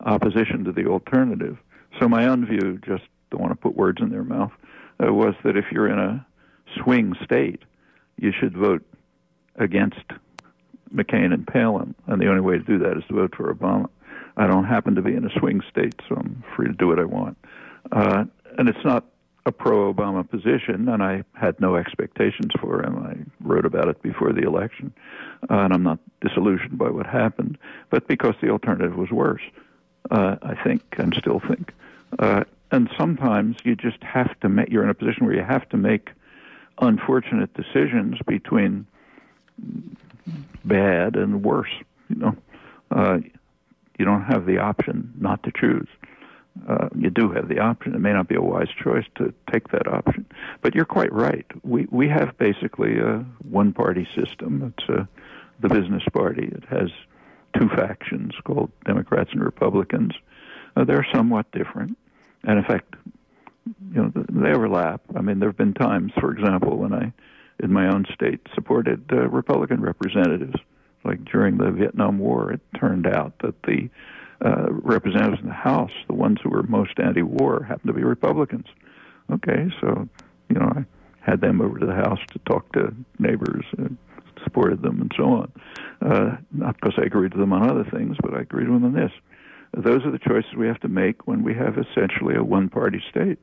[0.00, 1.58] opposition to the alternative.
[2.00, 4.52] So my own view, just don't want to put words in their mouth,
[5.02, 6.26] uh, was that if you're in a
[6.82, 7.62] swing state,
[8.16, 8.82] you should vote
[9.56, 10.04] against
[10.94, 13.88] McCain and Palin, and the only way to do that is to vote for Obama.
[14.36, 16.98] I don't happen to be in a swing state, so I'm free to do what
[16.98, 17.36] I want.
[17.92, 18.24] Uh,
[18.58, 19.04] and it's not
[19.46, 22.98] a pro Obama position, and I had no expectations for him.
[22.98, 24.92] I wrote about it before the election,
[25.50, 29.42] uh, and I'm not disillusioned by what happened, but because the alternative was worse,
[30.10, 31.72] uh, I think, and still think.
[32.18, 35.68] Uh, and sometimes you just have to make, you're in a position where you have
[35.70, 36.10] to make
[36.80, 38.86] unfortunate decisions between
[40.64, 41.72] bad and worse.
[42.08, 42.36] You know,
[42.90, 43.18] uh,
[43.98, 45.88] you don't have the option not to choose.
[46.68, 47.94] Uh, you do have the option.
[47.94, 50.26] It may not be a wise choice to take that option,
[50.62, 51.46] but you're quite right.
[51.64, 54.74] We we have basically a one-party system.
[54.76, 55.08] It's a,
[55.60, 56.50] the business party.
[56.52, 56.90] It has
[57.56, 60.12] two factions called Democrats and Republicans.
[60.76, 61.96] Uh, they're somewhat different,
[62.44, 62.94] and in fact,
[63.92, 65.02] you know they overlap.
[65.14, 67.12] I mean, there have been times, for example, when I,
[67.60, 70.56] in my own state, supported uh, Republican representatives.
[71.02, 73.88] Like during the Vietnam War, it turned out that the
[74.44, 78.66] uh, representatives in the House, the ones who were most anti-war, happened to be Republicans.
[79.32, 80.08] Okay, so
[80.48, 80.84] you know I
[81.20, 83.96] had them over to the House to talk to neighbors, and
[84.42, 85.52] supported them, and so on.
[86.02, 88.84] Uh, not because I agreed with them on other things, but I agreed with them
[88.84, 89.12] on this.
[89.76, 93.38] Those are the choices we have to make when we have essentially a one-party state.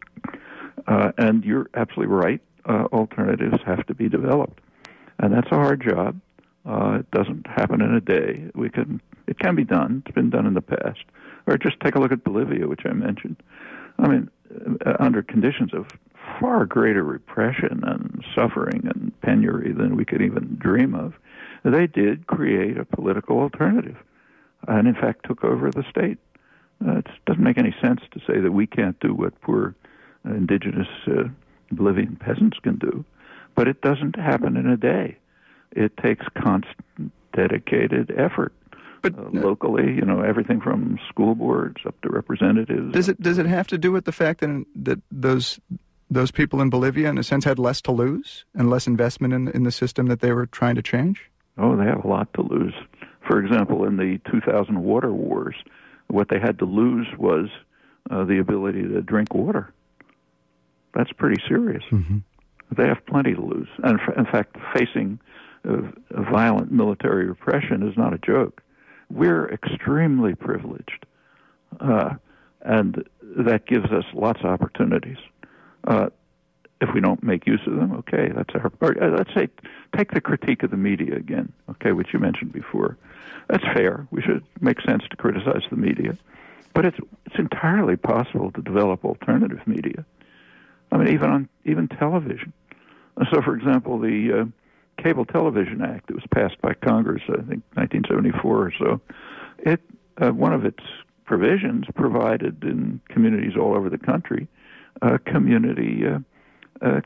[0.88, 2.42] Uh, and you're absolutely right.
[2.66, 4.60] Uh, alternatives have to be developed,
[5.20, 6.20] and that's a hard job.
[6.68, 8.50] Uh, it doesn't happen in a day.
[8.54, 10.04] We can it can be done.
[10.06, 11.04] It's been done in the past.
[11.46, 13.38] Or just take a look at Bolivia, which I mentioned.
[14.00, 14.30] I mean,
[14.86, 15.88] uh, under conditions of
[16.40, 21.14] far greater repression and suffering and penury than we could even dream of,
[21.64, 23.98] they did create a political alternative,
[24.68, 26.18] and in fact took over the state.
[26.86, 29.74] Uh, it doesn't make any sense to say that we can't do what poor
[30.26, 31.24] indigenous uh,
[31.72, 33.04] Bolivian peasants can do,
[33.56, 35.18] but it doesn't happen in a day.
[35.72, 38.54] It takes constant, dedicated effort.
[39.02, 42.94] But uh, locally, you know, everything from school boards up to representatives.
[42.94, 45.60] Does it does it have to do with the fact that that those
[46.10, 49.48] those people in Bolivia, in a sense, had less to lose and less investment in
[49.50, 51.30] in the system that they were trying to change?
[51.58, 52.74] Oh, they have a lot to lose.
[53.28, 55.56] For example, in the 2000 water wars,
[56.08, 57.50] what they had to lose was
[58.10, 59.74] uh, the ability to drink water.
[60.94, 61.84] That's pretty serious.
[61.92, 62.20] Mm-hmm.
[62.76, 63.68] They have plenty to lose.
[63.84, 65.20] And in fact, facing
[65.68, 65.82] uh,
[66.32, 68.62] violent military repression is not a joke.
[69.10, 71.06] We're extremely privileged,
[71.80, 72.16] uh,
[72.62, 75.18] and that gives us lots of opportunities.
[75.86, 76.10] Uh,
[76.80, 78.72] if we don't make use of them, okay, that's our.
[78.82, 79.48] Or, uh, let's say,
[79.96, 82.98] take the critique of the media again, okay, which you mentioned before.
[83.50, 84.08] That's fair.
[84.12, 86.18] We should make sense to criticize the media,
[86.74, 90.06] but it's it's entirely possible to develop alternative media.
[90.92, 92.54] I mean, even on even television.
[93.34, 94.46] So, for example, the uh,
[94.98, 99.02] Cable Television Act that was passed by Congress, I think 1974 or so,
[99.60, 99.82] it
[100.22, 100.84] uh, one of its
[101.26, 104.48] provisions provided in communities all over the country
[105.02, 106.20] uh, community uh,
[106.82, 107.02] uh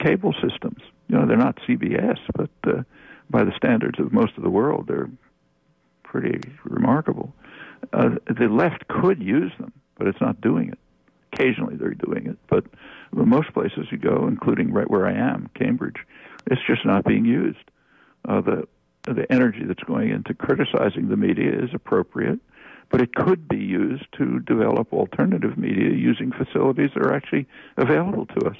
[0.00, 0.80] cable systems.
[1.08, 2.82] You know, they're not CBS, but uh,
[3.30, 5.10] by the standards of most of the world, they're
[6.02, 7.32] pretty remarkable.
[7.92, 10.78] Uh, the left could use them, but it's not doing it.
[11.32, 12.64] Occasionally they're doing it, but
[13.12, 16.06] most places you go, including right where I am, Cambridge,
[16.46, 17.58] it's just not being used.
[18.28, 18.68] Uh, the
[19.06, 22.40] the energy that's going into criticizing the media is appropriate,
[22.90, 28.26] but it could be used to develop alternative media using facilities that are actually available
[28.26, 28.56] to us.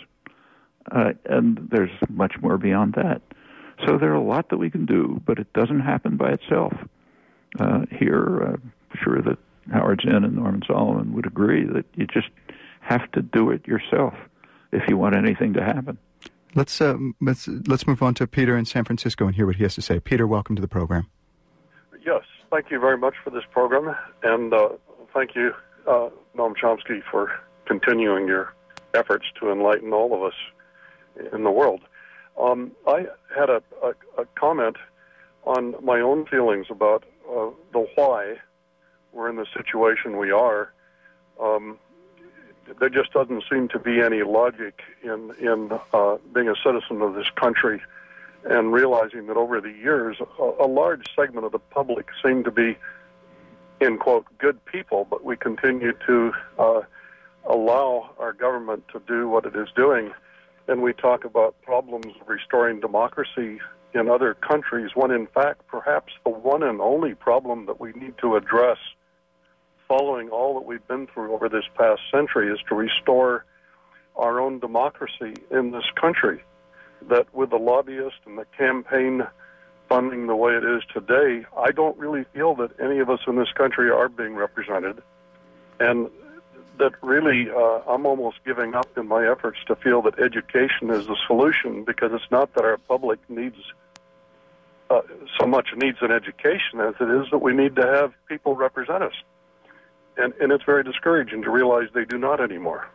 [0.93, 3.23] Uh, and there's much more beyond that.
[3.85, 6.73] So there are a lot that we can do, but it doesn't happen by itself.
[7.59, 8.73] Uh, here, uh, I'm
[9.03, 9.39] sure that
[9.73, 12.29] Howard Zinn and Norman Solomon would agree that you just
[12.81, 14.15] have to do it yourself
[14.73, 15.99] if you want anything to happen.
[16.57, 19.63] Let's uh, let's let's move on to Peter in San Francisco and hear what he
[19.65, 20.01] has to say.
[20.01, 21.07] Peter, welcome to the program.
[22.05, 24.71] Yes, thank you very much for this program, and uh,
[25.13, 25.53] thank you,
[25.87, 27.31] uh, Noam Chomsky, for
[27.67, 28.55] continuing your
[28.95, 31.83] efforts to enlighten all of us in the world.
[32.41, 34.77] Um, I had a, a, a, comment
[35.45, 38.37] on my own feelings about uh, the why
[39.13, 40.73] we're in the situation we are.
[41.39, 41.79] Um,
[42.79, 47.15] there just doesn't seem to be any logic in in uh, being a citizen of
[47.15, 47.81] this country
[48.45, 52.51] and realizing that over the years a, a large segment of the public seem to
[52.51, 52.77] be
[53.81, 56.81] in quote good people, but we continue to uh,
[57.45, 60.13] allow our government to do what it is doing,
[60.67, 63.61] and we talk about problems restoring democracy
[63.95, 68.15] in other countries when in fact perhaps the one and only problem that we need
[68.19, 68.79] to address
[69.89, 73.45] following all that we've been through over this past century is to restore
[74.17, 76.43] our own democracy in this country.
[77.09, 79.27] That with the lobbyists and the campaign
[79.89, 83.37] funding the way it is today, I don't really feel that any of us in
[83.37, 85.03] this country are being represented.
[85.79, 86.09] And
[86.79, 91.07] that really, uh, I'm almost giving up in my efforts to feel that education is
[91.07, 93.57] the solution because it's not that our public needs
[94.89, 95.01] uh,
[95.39, 99.03] so much needs an education as it is that we need to have people represent
[99.03, 99.15] us
[100.17, 102.89] and, and it's very discouraging to realize they do not anymore.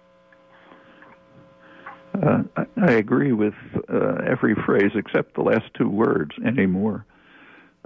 [2.21, 2.43] Uh,
[2.77, 3.53] I, agree with
[3.87, 7.05] uh, every phrase except the last two words anymore.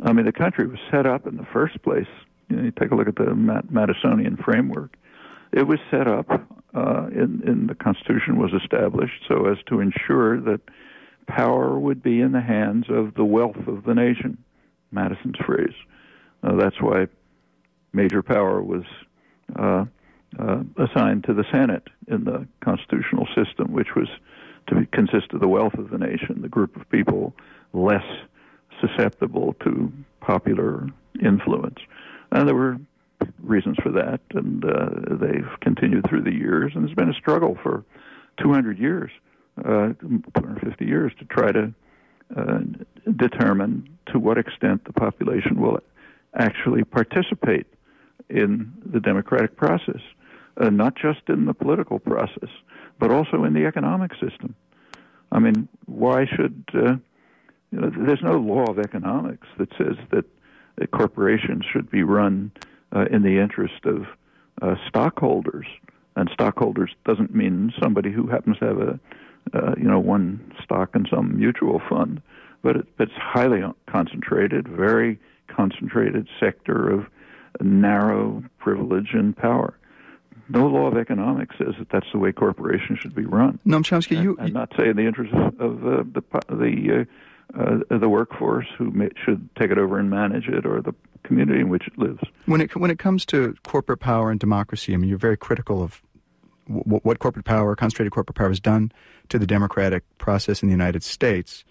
[0.02, 2.08] I mean, the country was set up in the first place.
[2.50, 4.98] You, know, you take a look at the Madisonian framework.
[5.52, 6.28] It was set up
[6.74, 10.60] uh, in, in the Constitution was established so as to ensure that
[11.28, 14.38] power would be in the hands of the wealth of the nation.
[14.92, 15.74] Madison's phrase.
[16.44, 17.08] Uh, that's why
[17.94, 18.84] major power was
[19.58, 19.86] uh,
[20.40, 24.08] uh, assigned to the Senate in the constitutional system, which was
[24.68, 27.34] to consist of the wealth of the nation, the group of people
[27.74, 28.04] less
[28.82, 29.92] susceptible to
[30.22, 30.88] popular
[31.24, 31.80] influence.
[32.32, 32.78] And there were
[33.42, 36.74] reasons for that, and uh, they've continued through the years.
[36.76, 37.84] And there's been a struggle for
[38.42, 39.12] 200 years,
[39.60, 41.74] uh, 250 years, to try to
[42.36, 42.60] uh,
[43.16, 45.80] determine to what extent the population will
[46.36, 47.68] actually participate
[48.30, 50.02] in the democratic process,
[50.58, 52.50] uh, not just in the political process,
[53.00, 54.56] but also in the economic system.
[55.32, 56.96] I mean, why should uh,
[57.72, 57.92] you know?
[58.06, 60.26] There's no law of economics that says that
[60.92, 62.52] corporations should be run
[62.96, 64.06] uh, in the interest of
[64.62, 65.68] uh, stockholders.
[66.16, 69.00] And stockholders doesn't mean somebody who happens to have a,
[69.54, 72.22] uh, you know, one stock in some mutual fund,
[72.62, 77.08] but it, it's highly concentrated, very concentrated sector of
[77.62, 79.78] narrow privilege and power.
[80.50, 83.60] No law of economics says that that's the way corporations should be run.
[83.66, 84.38] No, Chomsky, you.
[84.40, 87.08] I'm not saying the interest of uh, the the
[87.58, 90.94] uh, uh, the workforce who may, should take it over and manage it, or the
[91.24, 92.22] community in which it lives.
[92.46, 95.82] When it when it comes to corporate power and democracy, I mean, you're very critical
[95.82, 96.02] of
[96.68, 98.92] w- what corporate power, concentrated corporate power, has done
[99.30, 101.64] to the democratic process in the United States.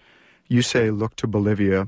[0.47, 1.87] You say look to Bolivia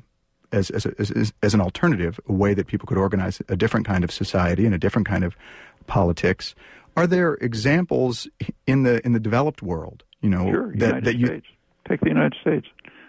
[0.52, 4.04] as as, as as an alternative, a way that people could organize a different kind
[4.04, 5.36] of society and a different kind of
[5.88, 6.56] politics.
[6.96, 8.28] Are there examples
[8.66, 10.04] in the in the developed world?
[10.22, 11.48] You know sure, that United that you States.
[11.88, 12.68] take the United States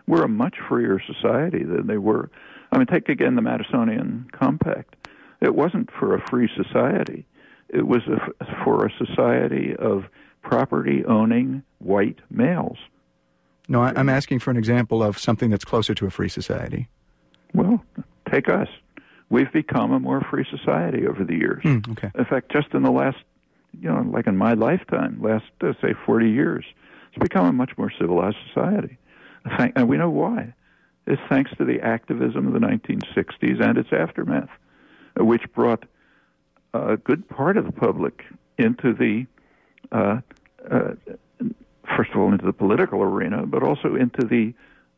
[0.09, 2.31] we're a much freer society than they were.
[2.73, 4.97] I mean, take again the Madisonian Compact.
[5.41, 7.27] It wasn't for a free society.
[7.69, 10.07] It was a, for a society of
[10.43, 12.79] property owning white males.
[13.69, 16.89] No, I, am asking for an example of something that's closer to a free society.
[17.55, 17.85] Well,
[18.31, 18.69] take us.
[19.31, 21.63] We've become a more free society over the years.
[21.63, 22.11] Mm, okay.
[22.15, 23.19] In fact, just in the last,
[23.79, 26.65] you know, like in my lifetime, last, uh, say, 40 years,
[27.11, 28.99] it's become a much more civilized society
[29.77, 30.55] and we know why.
[31.07, 34.51] It's thanks to the activism of the 1960s and its aftermath,
[35.17, 35.85] which brought
[36.75, 38.25] a good part of the public
[38.59, 39.27] into the,
[39.91, 40.21] uh,
[40.71, 40.91] uh,
[41.97, 44.53] first of all, into the political arena, but also into the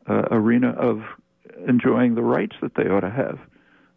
[0.07, 1.01] uh, arena of
[1.67, 3.39] enjoying the rights that they ought to have.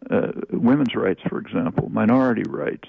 [0.09, 2.87] Uh, women's rights, for example, minority rights,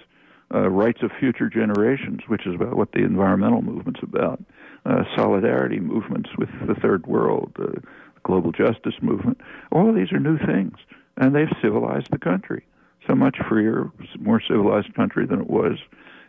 [0.55, 4.41] uh, rights of future generations, which is about what the environmental movement's about,
[4.85, 7.83] uh, solidarity movements with the third world, the
[8.22, 9.41] global justice movement.
[9.72, 10.77] All of these are new things,
[11.16, 12.64] and they've civilized the country.
[13.07, 15.79] So much freer, more civilized country than it was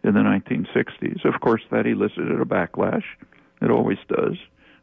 [0.04, 1.26] in the 1960s.
[1.26, 3.04] Of course, that elicited a backlash.
[3.62, 4.38] It always does.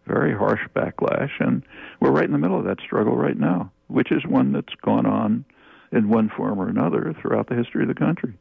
[0.06, 1.62] Very harsh backlash, and
[2.00, 5.06] we're right in the middle of that struggle right now, which is one that's gone
[5.06, 5.44] on
[5.92, 8.34] in one form or another throughout the history of the country.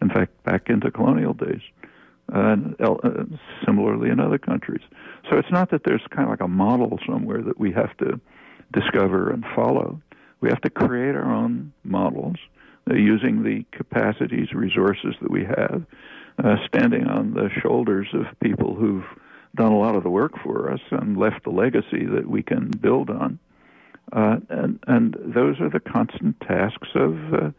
[0.00, 1.62] In fact, back into colonial days
[2.32, 2.94] and uh,
[3.64, 4.82] similarly in other countries.
[5.28, 8.20] So it's not that there's kind of like a model somewhere that we have to
[8.72, 10.00] discover and follow.
[10.40, 12.36] We have to create our own models
[12.90, 15.84] uh, using the capacities, resources that we have,
[16.42, 19.04] uh, standing on the shoulders of people who've
[19.56, 22.70] done a lot of the work for us and left a legacy that we can
[22.70, 23.38] build on.
[24.12, 27.50] Uh, and, and those are the constant tasks of uh,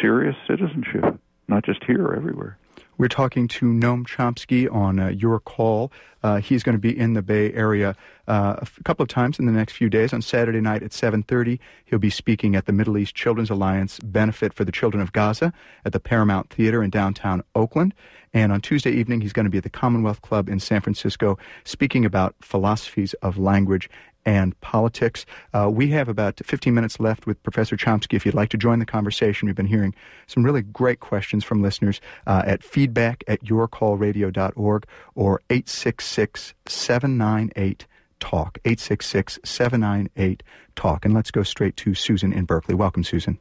[0.00, 1.18] serious citizenship,
[1.48, 2.56] not just here, everywhere.
[3.00, 5.90] We're talking to Noam Chomsky on uh, your call.
[6.22, 7.96] Uh, he's going to be in the Bay Area
[8.28, 10.12] uh, a couple of times in the next few days.
[10.12, 14.52] On Saturday night at 7:30, he'll be speaking at the Middle East Children's Alliance Benefit
[14.52, 15.54] for the Children of Gaza
[15.86, 17.94] at the Paramount Theater in downtown Oakland.
[18.34, 21.38] And on Tuesday evening, he's going to be at the Commonwealth Club in San Francisco
[21.64, 23.88] speaking about philosophies of language
[24.24, 25.26] and politics.
[25.54, 28.14] Uh, we have about 15 minutes left with Professor Chomsky.
[28.14, 29.94] If you'd like to join the conversation, we've been hearing
[30.26, 37.86] some really great questions from listeners uh, at feedback at yourcallradio.org or 866 798
[38.20, 40.42] talk 866 798
[40.76, 43.38] talk and let's go straight to susan in berkeley welcome susan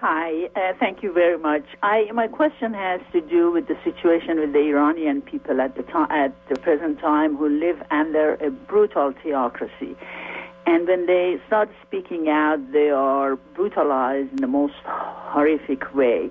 [0.00, 1.64] Hi, uh, thank you very much.
[1.82, 5.82] I, my question has to do with the situation with the Iranian people at the
[5.82, 9.96] time, at the present time, who live under a brutal theocracy,
[10.66, 16.30] and when they start speaking out, they are brutalized in the most horrific way.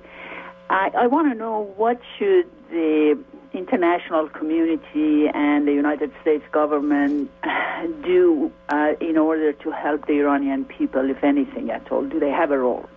[0.69, 7.29] I, I want to know what should the international community and the United States government
[8.05, 12.05] do uh, in order to help the Iranian people, if anything at all?
[12.05, 12.87] Do they have a role?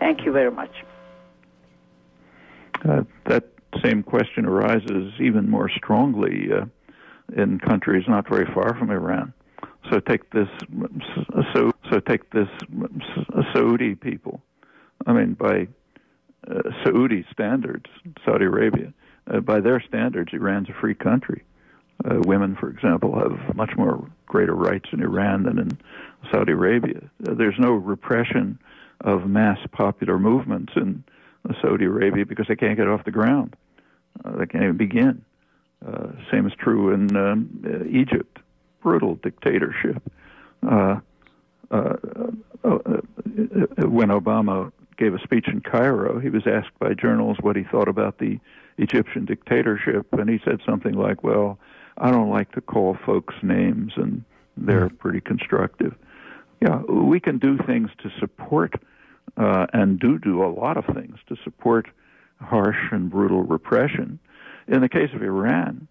[0.00, 0.72] Thank you very much.
[2.84, 3.44] Uh, that
[3.84, 6.64] same question arises even more strongly uh,
[7.36, 9.32] in countries not very far from Iran.
[9.90, 10.48] So take this,
[11.54, 12.48] so so take this
[13.52, 14.40] Saudi people.
[15.06, 15.68] I mean, by
[16.48, 17.86] uh, Saudi standards,
[18.24, 18.92] Saudi Arabia,
[19.30, 21.44] uh, by their standards, Iran's a free country.
[22.04, 25.78] Uh, women, for example, have much more greater rights in Iran than in
[26.30, 27.02] Saudi Arabia.
[27.26, 28.58] Uh, there's no repression
[29.02, 31.04] of mass popular movements in
[31.60, 33.56] Saudi Arabia because they can't get off the ground.
[34.24, 35.24] Uh, they can't even begin.
[35.86, 38.38] Uh, same is true in um, Egypt.
[38.82, 40.02] Brutal dictatorship.
[40.66, 41.00] Uh,
[41.70, 41.96] uh,
[42.64, 42.78] uh,
[43.86, 47.88] when Obama gave a speech in Cairo, he was asked by journals what he thought
[47.88, 48.38] about the
[48.78, 51.58] Egyptian dictatorship, and he said something like, "Well,
[51.98, 54.24] I don't like to call folks names, and
[54.56, 54.96] they're hmm.
[54.96, 55.94] pretty constructive."
[56.60, 58.74] Yeah, we can do things to support,
[59.36, 61.86] uh, and do do a lot of things to support
[62.40, 64.18] harsh and brutal repression.
[64.68, 65.88] In the case of Iran,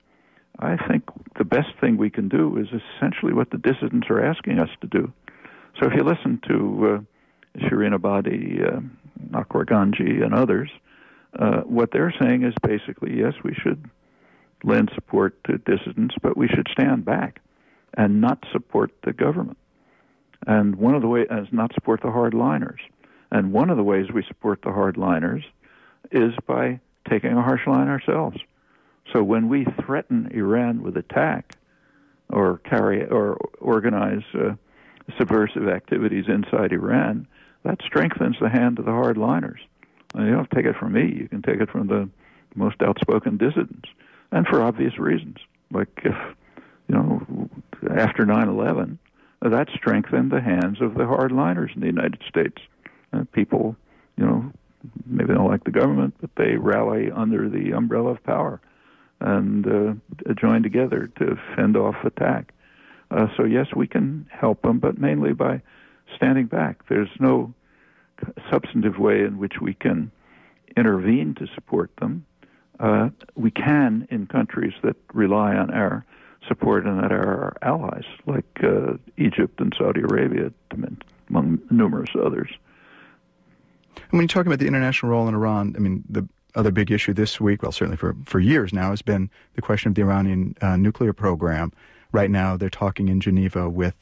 [0.59, 1.03] I think
[1.37, 4.87] the best thing we can do is essentially what the dissidents are asking us to
[4.87, 5.11] do.
[5.79, 7.03] So if you listen to
[7.57, 10.69] uh, Shirin Ebadi, uh, Akbar Ganji, and others,
[11.37, 13.89] uh, what they're saying is basically yes, we should
[14.63, 17.39] lend support to dissidents, but we should stand back
[17.95, 19.57] and not support the government.
[20.47, 22.79] And one of the ways is not support the hardliners.
[23.31, 25.43] And one of the ways we support the hardliners
[26.11, 26.79] is by
[27.09, 28.37] taking a harsh line ourselves.
[29.13, 31.55] So when we threaten Iran with attack
[32.29, 34.53] or carry or organize uh,
[35.17, 37.27] subversive activities inside Iran,
[37.63, 39.59] that strengthens the hand of the hardliners.
[40.13, 42.09] And you don't take it from me; you can take it from the
[42.55, 43.89] most outspoken dissidents,
[44.31, 45.37] and for obvious reasons.
[45.71, 46.15] Like if
[46.87, 47.49] you know,
[47.95, 48.97] after 9/11,
[49.41, 52.61] that strengthened the hands of the hardliners in the United States.
[53.13, 53.75] Uh, people,
[54.17, 54.51] you know,
[55.05, 58.61] maybe they don't like the government, but they rally under the umbrella of power
[59.21, 62.53] and uh, join together to fend off attack.
[63.11, 65.61] Uh, so yes, we can help them, but mainly by
[66.15, 66.87] standing back.
[66.87, 67.53] There's no
[68.51, 70.11] substantive way in which we can
[70.77, 72.25] intervene to support them.
[72.79, 76.05] Uh, we can in countries that rely on our
[76.47, 80.51] support and that are our allies, like uh, Egypt and Saudi Arabia,
[81.29, 82.49] among numerous others.
[83.95, 86.91] And when you talk about the international role in Iran, I mean, the other big
[86.91, 90.01] issue this week, well, certainly for, for years now, has been the question of the
[90.01, 91.71] Iranian uh, nuclear program.
[92.11, 93.95] Right now, they're talking in Geneva with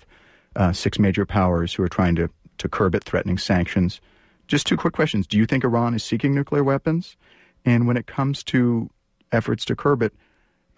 [0.56, 2.30] uh, six major powers who are trying to,
[2.60, 4.00] to curb it, threatening sanctions.
[4.48, 5.28] Just two quick questions.
[5.28, 7.18] Do you think Iran is seeking nuclear weapons?
[7.66, 8.90] And when it comes to
[9.34, 10.14] efforts to curb it,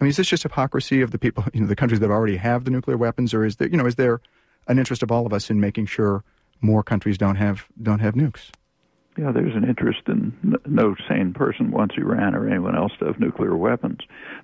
[0.00, 2.36] I mean, is this just hypocrisy of the people, you know, the countries that already
[2.36, 4.20] have the nuclear weapons, or is there, you know, is there
[4.66, 6.24] an interest of all of us in making sure
[6.60, 8.50] more countries don't have don't have nukes?
[9.18, 13.20] Yeah, there's an interest in no sane person wants Iran or anyone else to have
[13.20, 13.98] nuclear weapons,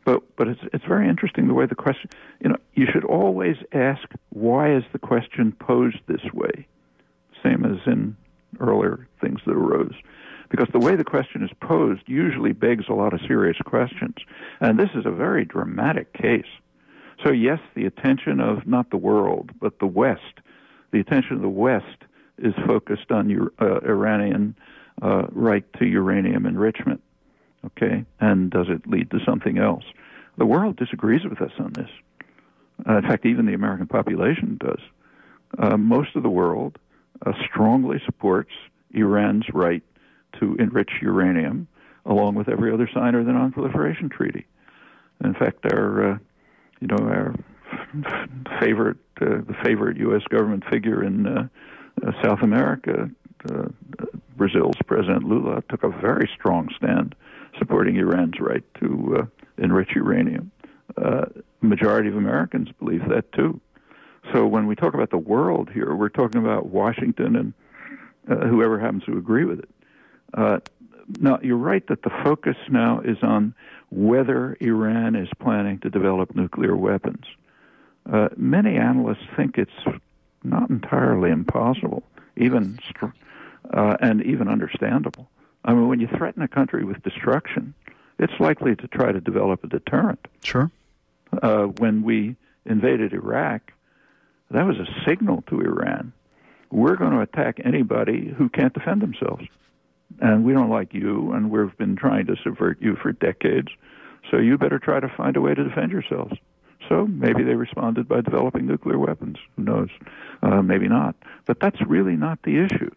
[0.04, 2.11] but but it's it's very interesting the way the question.
[2.40, 6.66] You know, you should always ask why is the question posed this way,
[7.42, 8.16] same as in
[8.61, 9.94] earlier things that arose,
[10.51, 14.16] because the way the question is posed usually begs a lot of serious questions,
[14.61, 16.47] and this is a very dramatic case.
[17.24, 20.40] So yes, the attention of not the world but the West,
[20.90, 22.05] the attention of the West
[22.38, 24.55] is focused on uh, Iranian
[25.03, 27.03] uh, right to uranium enrichment.
[27.64, 29.84] Okay, and does it lead to something else?
[30.38, 31.90] The world disagrees with us on this.
[32.88, 34.80] Uh, in fact, even the American population does.
[35.59, 36.78] Uh, most of the world
[37.24, 38.51] uh, strongly supports
[38.92, 39.82] Iran's right
[40.41, 41.68] to enrich uranium,
[42.05, 44.47] along with every other signer of the Non-Proliferation Treaty.
[45.24, 46.18] In fact, our, uh,
[46.80, 47.34] you know, our
[48.61, 50.22] favorite, the favorite U.S.
[50.30, 51.49] government figure in uh,
[52.22, 53.11] South America,
[53.51, 53.68] uh,
[54.37, 57.14] Brazil's President Lula took a very strong stand
[57.59, 60.51] supporting Iran's right to uh, enrich uranium.
[61.03, 61.26] Uh,
[61.61, 63.61] majority of Americans believe that too.
[64.32, 67.55] So when we talk about the world here, we're talking about Washington and
[68.30, 69.68] uh, whoever happens to agree with it.
[70.35, 70.59] Uh,
[71.20, 73.55] now, you're right that the focus now is on
[73.91, 77.24] whether Iran is planning to develop nuclear weapons.
[78.11, 79.70] Uh, many analysts think it's
[80.43, 82.03] not entirely impossible,
[82.37, 82.79] even
[83.72, 85.29] uh, and even understandable.
[85.64, 87.74] I mean, when you threaten a country with destruction,
[88.18, 90.27] it's likely to try to develop a deterrent.
[90.43, 90.70] Sure.
[91.43, 93.72] Uh, when we invaded Iraq,
[94.51, 96.12] that was a signal to Iran.
[96.70, 99.45] We're going to attack anybody who can't defend themselves.
[100.20, 103.68] And we don't like you, and we've been trying to subvert you for decades.
[104.30, 106.34] So you better try to find a way to defend yourselves.
[106.88, 109.36] So maybe they responded by developing nuclear weapons.
[109.57, 109.88] Who knows?
[110.42, 111.16] Uh, maybe not.
[111.46, 112.90] But that's really not the issue.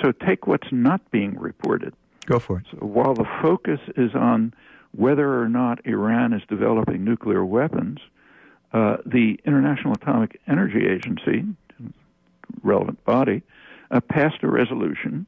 [0.00, 1.94] So take what's not being reported.
[2.26, 2.66] Go for it.
[2.70, 4.54] So while the focus is on
[4.92, 7.98] whether or not Iran is developing nuclear weapons,
[8.72, 11.44] uh, the International Atomic Energy Agency,
[12.62, 13.42] relevant body,
[13.90, 15.26] uh, passed a resolution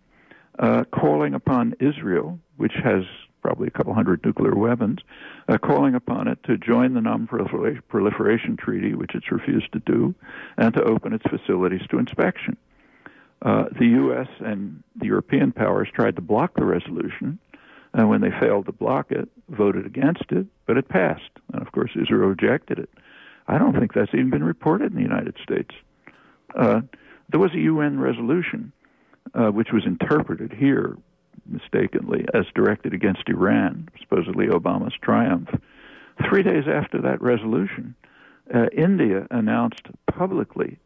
[0.58, 3.04] uh, calling upon Israel, which has
[3.42, 5.00] probably a couple hundred nuclear weapons,
[5.48, 10.14] uh, calling upon it to join the Non-Proliferation Treaty, which it's refused to do,
[10.56, 12.56] and to open its facilities to inspection.
[13.42, 14.28] Uh, the U.S.
[14.40, 17.38] and the European powers tried to block the resolution,
[17.92, 21.30] and when they failed to block it, voted against it, but it passed.
[21.52, 22.88] And of course, Israel rejected it.
[23.46, 25.74] I don't think that's even been reported in the United States.
[26.58, 26.80] Uh,
[27.28, 28.72] there was a UN resolution
[29.34, 30.96] uh, which was interpreted here
[31.46, 35.48] mistakenly as directed against Iran, supposedly Obama's triumph.
[36.28, 37.94] Three days after that resolution,
[38.54, 40.78] uh, India announced publicly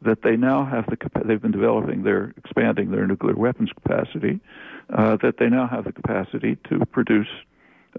[0.00, 4.40] that they now have the they've been developing their expanding their nuclear weapons capacity,
[4.90, 7.28] uh, that they now have the capacity to produce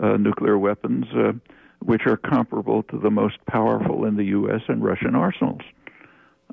[0.02, 1.32] uh, nuclear weapons uh,
[1.80, 4.62] which are comparable to the most powerful in the U.S.
[4.68, 5.62] and Russian arsenals.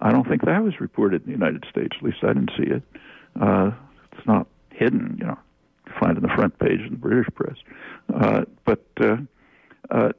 [0.02, 1.96] I don't think that was reported in the United States.
[1.96, 2.82] At least I didn't see it.
[3.38, 3.72] Uh,
[4.12, 5.38] it's not hidden, you know.
[5.86, 7.56] You find it in the front page in the British press.
[8.12, 9.16] Uh, but uh,
[9.90, 10.12] uh,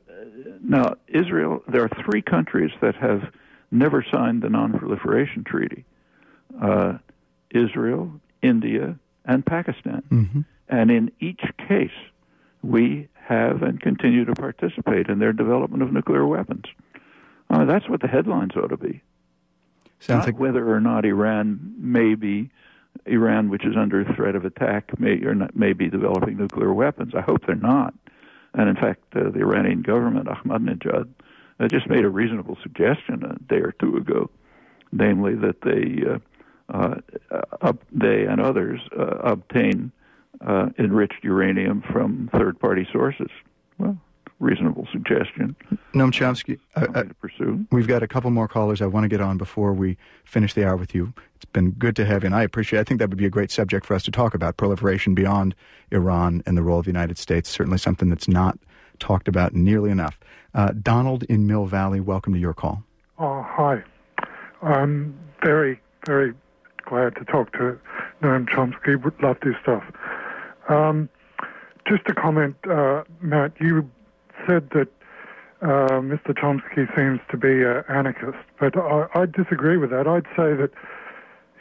[0.63, 3.31] now, Israel, there are three countries that have
[3.71, 5.85] never signed the Non-Proliferation Treaty:
[6.61, 6.97] uh,
[7.51, 10.03] Israel, India, and Pakistan.
[10.11, 10.41] Mm-hmm.
[10.69, 11.91] And in each case,
[12.63, 16.65] we have and continue to participate in their development of nuclear weapons.
[17.49, 19.01] Uh, that's what the headlines ought to be.
[19.99, 22.49] Sounds not like whether or not Iran may be
[23.05, 27.13] Iran, which is under threat of attack, may or not, may be developing nuclear weapons.
[27.15, 27.93] I hope they're not.
[28.53, 31.07] And in fact, uh, the Iranian government, Ahmadinejad,
[31.59, 34.29] uh, just made a reasonable suggestion a day or two ago,
[34.91, 36.19] namely that they uh,
[36.71, 36.95] uh,
[37.61, 39.91] uh, they and others uh, obtain
[40.79, 43.29] enriched uranium from third-party sources.
[43.77, 43.97] Well,
[44.41, 45.55] reasonable suggestion.
[45.93, 47.65] Noam Chomsky, uh, to pursue.
[47.71, 50.65] we've got a couple more callers I want to get on before we finish the
[50.65, 51.13] hour with you.
[51.35, 52.79] It's been good to have you, and I appreciate.
[52.79, 55.55] I think that would be a great subject for us to talk about proliferation beyond
[55.91, 57.49] Iran and the role of the United States.
[57.49, 58.57] Certainly something that's not
[58.99, 60.19] talked about nearly enough.
[60.53, 62.83] Uh, Donald in Mill Valley, welcome to your call.
[63.19, 63.83] Oh, hi.
[64.61, 66.33] I'm very, very
[66.85, 67.79] glad to talk to
[68.21, 69.01] Noam Chomsky.
[69.01, 69.83] Would love this stuff.
[70.69, 71.09] Um,
[71.87, 73.53] just a comment, uh, Matt.
[73.59, 73.89] You
[74.47, 74.87] said that
[75.61, 76.33] uh, Mr.
[76.33, 80.07] Chomsky seems to be an anarchist, but I, I disagree with that.
[80.07, 80.71] I'd say that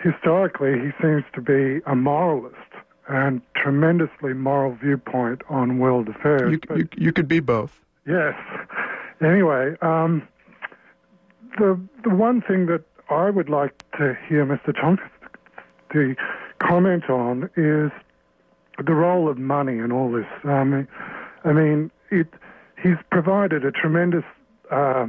[0.03, 2.57] historically he seems to be a moralist
[3.09, 6.53] and tremendously moral viewpoint on world affairs.
[6.53, 7.78] You, but- you, you could be both.
[8.07, 8.35] Yes.
[9.20, 10.26] Anyway, um,
[11.59, 14.72] the the one thing that I would like to hear Mr.
[14.74, 16.16] Chomsky
[16.59, 17.91] comment on is
[18.85, 20.26] the role of money in all this.
[20.45, 20.89] Um,
[21.45, 22.28] I mean, it
[22.83, 24.24] he's provided a tremendous.
[24.70, 25.07] Uh,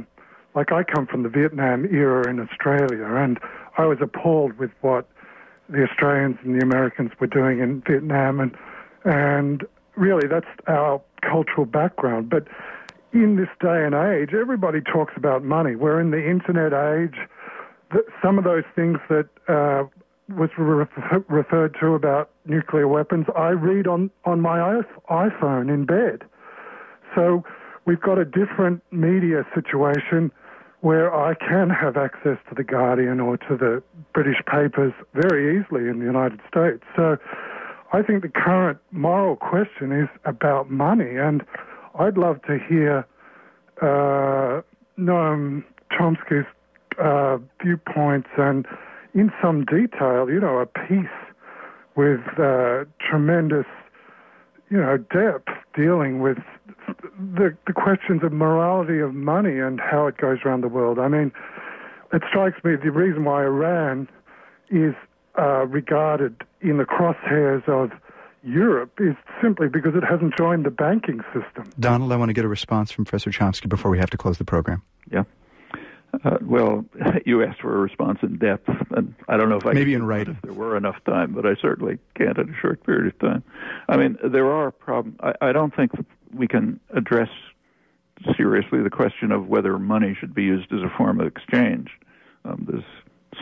[0.54, 3.38] like I come from the Vietnam era in Australia, and
[3.78, 5.08] I was appalled with what
[5.68, 8.54] the Australians and the Americans were doing in Vietnam, and
[9.04, 9.64] and
[9.96, 12.28] really that's our cultural background.
[12.28, 12.48] But
[13.12, 15.76] in this day and age, everybody talks about money.
[15.76, 17.16] We're in the internet age.
[18.22, 19.84] Some of those things that uh,
[20.34, 20.86] was re-
[21.28, 26.24] referred to about nuclear weapons, I read on, on my iPhone in bed.
[27.14, 27.44] So
[27.84, 30.30] we've got a different media situation
[30.80, 35.88] where I can have access to the Guardian or to the British papers very easily
[35.88, 36.82] in the United States.
[36.96, 37.16] So
[37.92, 41.44] I think the current moral question is about money, and
[41.98, 43.06] I'd love to hear
[43.80, 44.62] uh,
[44.98, 45.62] Noam
[45.92, 46.46] Chomsky's
[46.98, 48.66] uh, viewpoints and,
[49.14, 51.06] in some detail, you know, a piece
[51.96, 53.66] with uh, tremendous,
[54.70, 56.38] you know, depth dealing with
[57.36, 60.98] the the questions of morality of money and how it goes around the world.
[60.98, 61.32] I mean,
[62.12, 64.08] it strikes me the reason why Iran
[64.70, 64.94] is
[65.38, 67.90] uh, regarded in the crosshairs of
[68.44, 71.70] Europe is simply because it hasn't joined the banking system.
[71.78, 74.38] Donald, I want to get a response from Professor Chomsky before we have to close
[74.38, 74.82] the program.
[75.10, 75.24] Yeah.
[76.24, 76.84] Uh, well,
[77.26, 80.04] you asked for a response in depth, and I don't know if I Maybe in
[80.04, 80.34] writing.
[80.36, 83.42] if there were enough time, but I certainly can't in a short period of time.
[83.88, 85.18] I mean, there are problems.
[85.22, 85.92] I, I don't think
[86.34, 87.30] we can address
[88.36, 91.90] seriously the question of whether money should be used as a form of exchange.
[92.44, 92.84] Um, there's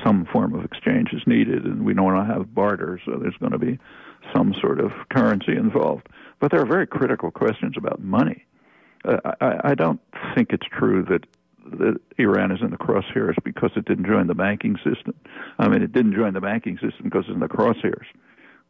[0.05, 3.37] some form of exchange is needed, and we don't want to have barter, so there's
[3.37, 3.79] going to be
[4.35, 6.09] some sort of currency involved.
[6.39, 8.45] But there are very critical questions about money.
[9.05, 10.01] Uh, I, I don't
[10.35, 11.27] think it's true that
[11.79, 15.15] that Iran is in the crosshairs because it didn't join the banking system.
[15.59, 18.07] I mean, it didn't join the banking system because it's in the crosshairs.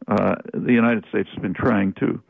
[0.07, 2.21] Uh, the United States has been trying to.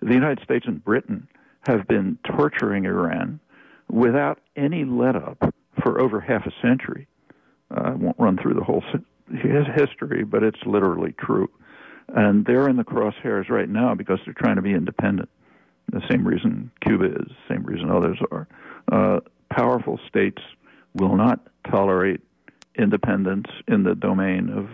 [0.00, 1.28] The United States and Britain
[1.62, 3.38] have been torturing Iran
[3.88, 7.06] without any let up for over half a century.
[7.70, 8.82] Uh, I won't run through the whole
[9.30, 11.48] history, but it's literally true.
[12.08, 15.28] And they're in the crosshairs right now because they're trying to be independent.
[15.90, 18.48] The same reason Cuba is, the same reason others are.
[18.90, 19.20] Uh,
[19.52, 20.42] powerful states
[20.94, 21.40] will not
[21.70, 22.20] tolerate
[22.76, 24.68] independence in the domain of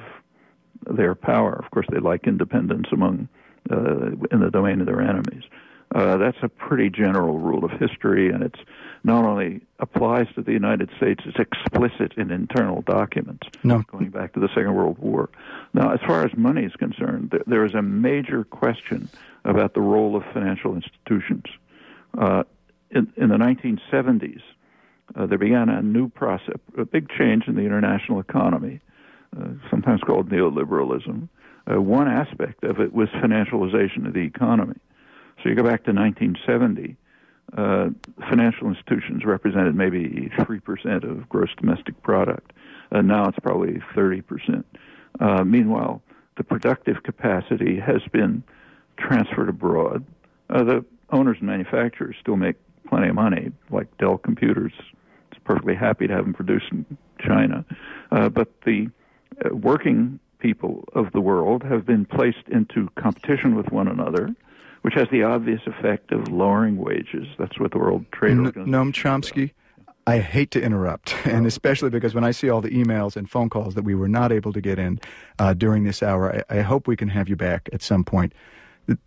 [0.96, 1.52] their power.
[1.52, 3.28] Of course, they like independence among
[3.70, 5.42] uh, in the domain of their enemies.
[5.94, 8.60] Uh, that's a pretty general rule of history, and it's
[9.04, 13.82] not only applies to the United States, it's explicit in internal documents no.
[13.90, 15.30] going back to the Second World War.
[15.72, 19.08] Now, as far as money is concerned, there, there is a major question
[19.44, 21.44] about the role of financial institutions.
[22.16, 22.44] Uh,
[22.90, 24.42] in, in the 1970s,
[25.16, 28.80] uh, there began a new process, a big change in the international economy,
[29.38, 31.28] uh, sometimes called neoliberalism.
[31.70, 34.76] Uh, one aspect of it was financialization of the economy.
[35.42, 36.96] So you go back to 1970,
[37.56, 37.88] uh,
[38.28, 42.52] financial institutions represented maybe 3% of gross domestic product.
[42.92, 44.64] Uh, now it's probably 30%.
[45.20, 46.02] Uh, meanwhile,
[46.36, 48.42] the productive capacity has been
[48.98, 50.04] transferred abroad.
[50.48, 52.56] The owners and manufacturers still make
[52.88, 54.72] plenty of money, like Dell Computers.
[55.48, 56.84] Perfectly happy to have them produced in
[57.18, 57.64] China.
[58.12, 58.88] Uh, but the
[59.44, 64.34] uh, working people of the world have been placed into competition with one another
[64.82, 67.26] which has the obvious effect of lowering wages.
[67.38, 68.72] That's what the World Trade N- Organization.
[68.72, 69.50] Noam Chomsky,
[70.06, 73.50] I hate to interrupt, and especially because when I see all the emails and phone
[73.50, 75.00] calls that we were not able to get in
[75.38, 78.32] uh, during this hour, I, I, hope we can have you back at some point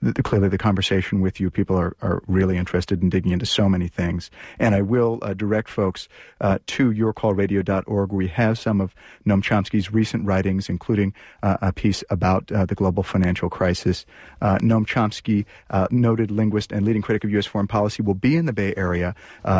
[0.02, 3.68] the, clearly the conversation with you, people are, are really interested in digging into so
[3.68, 4.30] many things.
[4.60, 6.08] And I will uh, direct folks
[6.40, 8.94] uh, to yourcallradio.org we have some of
[9.26, 14.06] Noam Chomsky's recent writings, including uh, a piece about uh, the global financial crisis.
[14.42, 17.46] Uh, Noam Chomsky, uh, noted linguist and leading critic of U.S.
[17.46, 19.16] foreign policy, will be in the Bay Area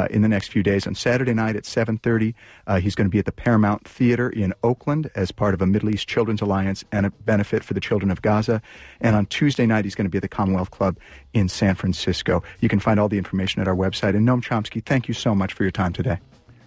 [0.10, 0.86] in the next few days.
[0.86, 2.34] On Saturday night at 7.30,
[2.82, 5.90] he's going to be at the Paramount Theater in Oakland as part of a Middle
[5.90, 8.62] East Children's Alliance and a benefit for the children of Gaza.
[9.00, 10.98] And on Tuesday night, he's going to be at the Commonwealth Club
[11.34, 12.44] in San Francisco.
[12.60, 14.16] You can find all the information at our website.
[14.16, 16.20] And Noam Chomsky, thank you so much for your time today.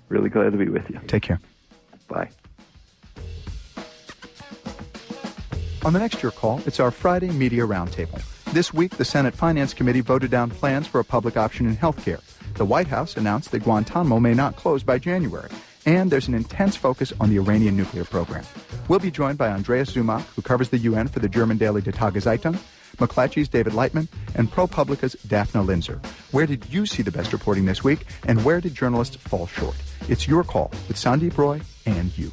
[0.08, 1.00] Really glad to be with you.
[1.06, 1.40] Take care.
[2.08, 2.28] Bye.
[5.84, 8.22] On the next Your Call, it's our Friday Media Roundtable.
[8.54, 12.02] This week, the Senate Finance Committee voted down plans for a public option in health
[12.04, 12.20] care.
[12.54, 15.50] The White House announced that Guantanamo may not close by January.
[15.86, 18.44] And there's an intense focus on the Iranian nuclear program.
[18.88, 21.90] We'll be joined by Andreas Zumach, who covers the UN for the German daily Die
[21.90, 22.58] Tageszeitung,
[22.96, 26.04] McClatchy's David Lightman, and ProPublica's Dafna Linzer.
[26.32, 29.76] Where did you see the best reporting this week, and where did journalists fall short?
[30.08, 32.32] It's your call with Sandip Roy and you.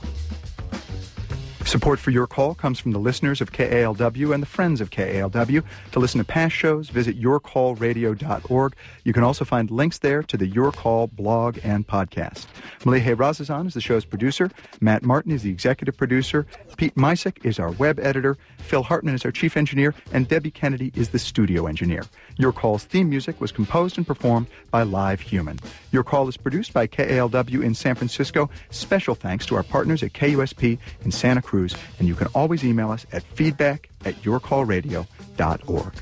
[1.72, 5.64] Support for your call comes from the listeners of KALW and the friends of KALW.
[5.94, 8.76] To listen to past shows, visit yourcallradio.org.
[9.06, 12.48] You can also find links there to the Your Call blog and podcast.
[12.82, 14.52] Malihe Razazan is the show's producer.
[14.82, 16.46] Matt Martin is the executive producer.
[16.76, 18.38] Pete Misek is our web editor.
[18.58, 19.96] Phil Hartman is our chief engineer.
[20.12, 22.04] And Debbie Kennedy is the studio engineer.
[22.36, 25.58] Your Call's theme music was composed and performed by Live Human.
[25.94, 28.50] Your Call is produced by KALW in San Francisco.
[28.72, 31.61] Special thanks to our partners at KUSP in Santa Cruz.
[32.00, 35.94] And you can always email us at feedback at yourcallradio.org.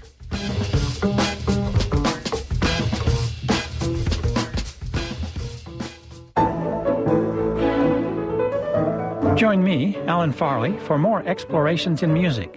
[9.37, 12.53] Join me, Alan Farley, for more explorations in music.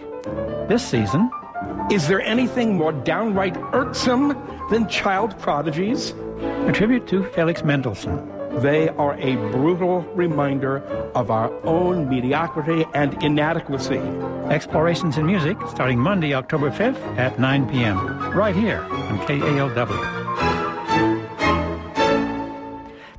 [0.68, 1.30] This season,
[1.92, 4.36] is there anything more downright irksome
[4.70, 6.12] than child prodigies?
[6.66, 8.41] A tribute to Felix Mendelssohn.
[8.60, 10.78] They are a brutal reminder
[11.14, 13.98] of our own mediocrity and inadequacy.
[14.50, 20.22] Explorations in Music, starting Monday, October 5th at 9 p.m., right here on KALW.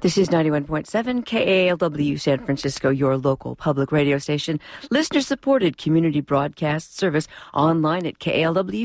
[0.04, 4.60] This is 91.7 KALW San Francisco, your local public radio station.
[4.92, 8.82] Listener supported community broadcast service online at KALW.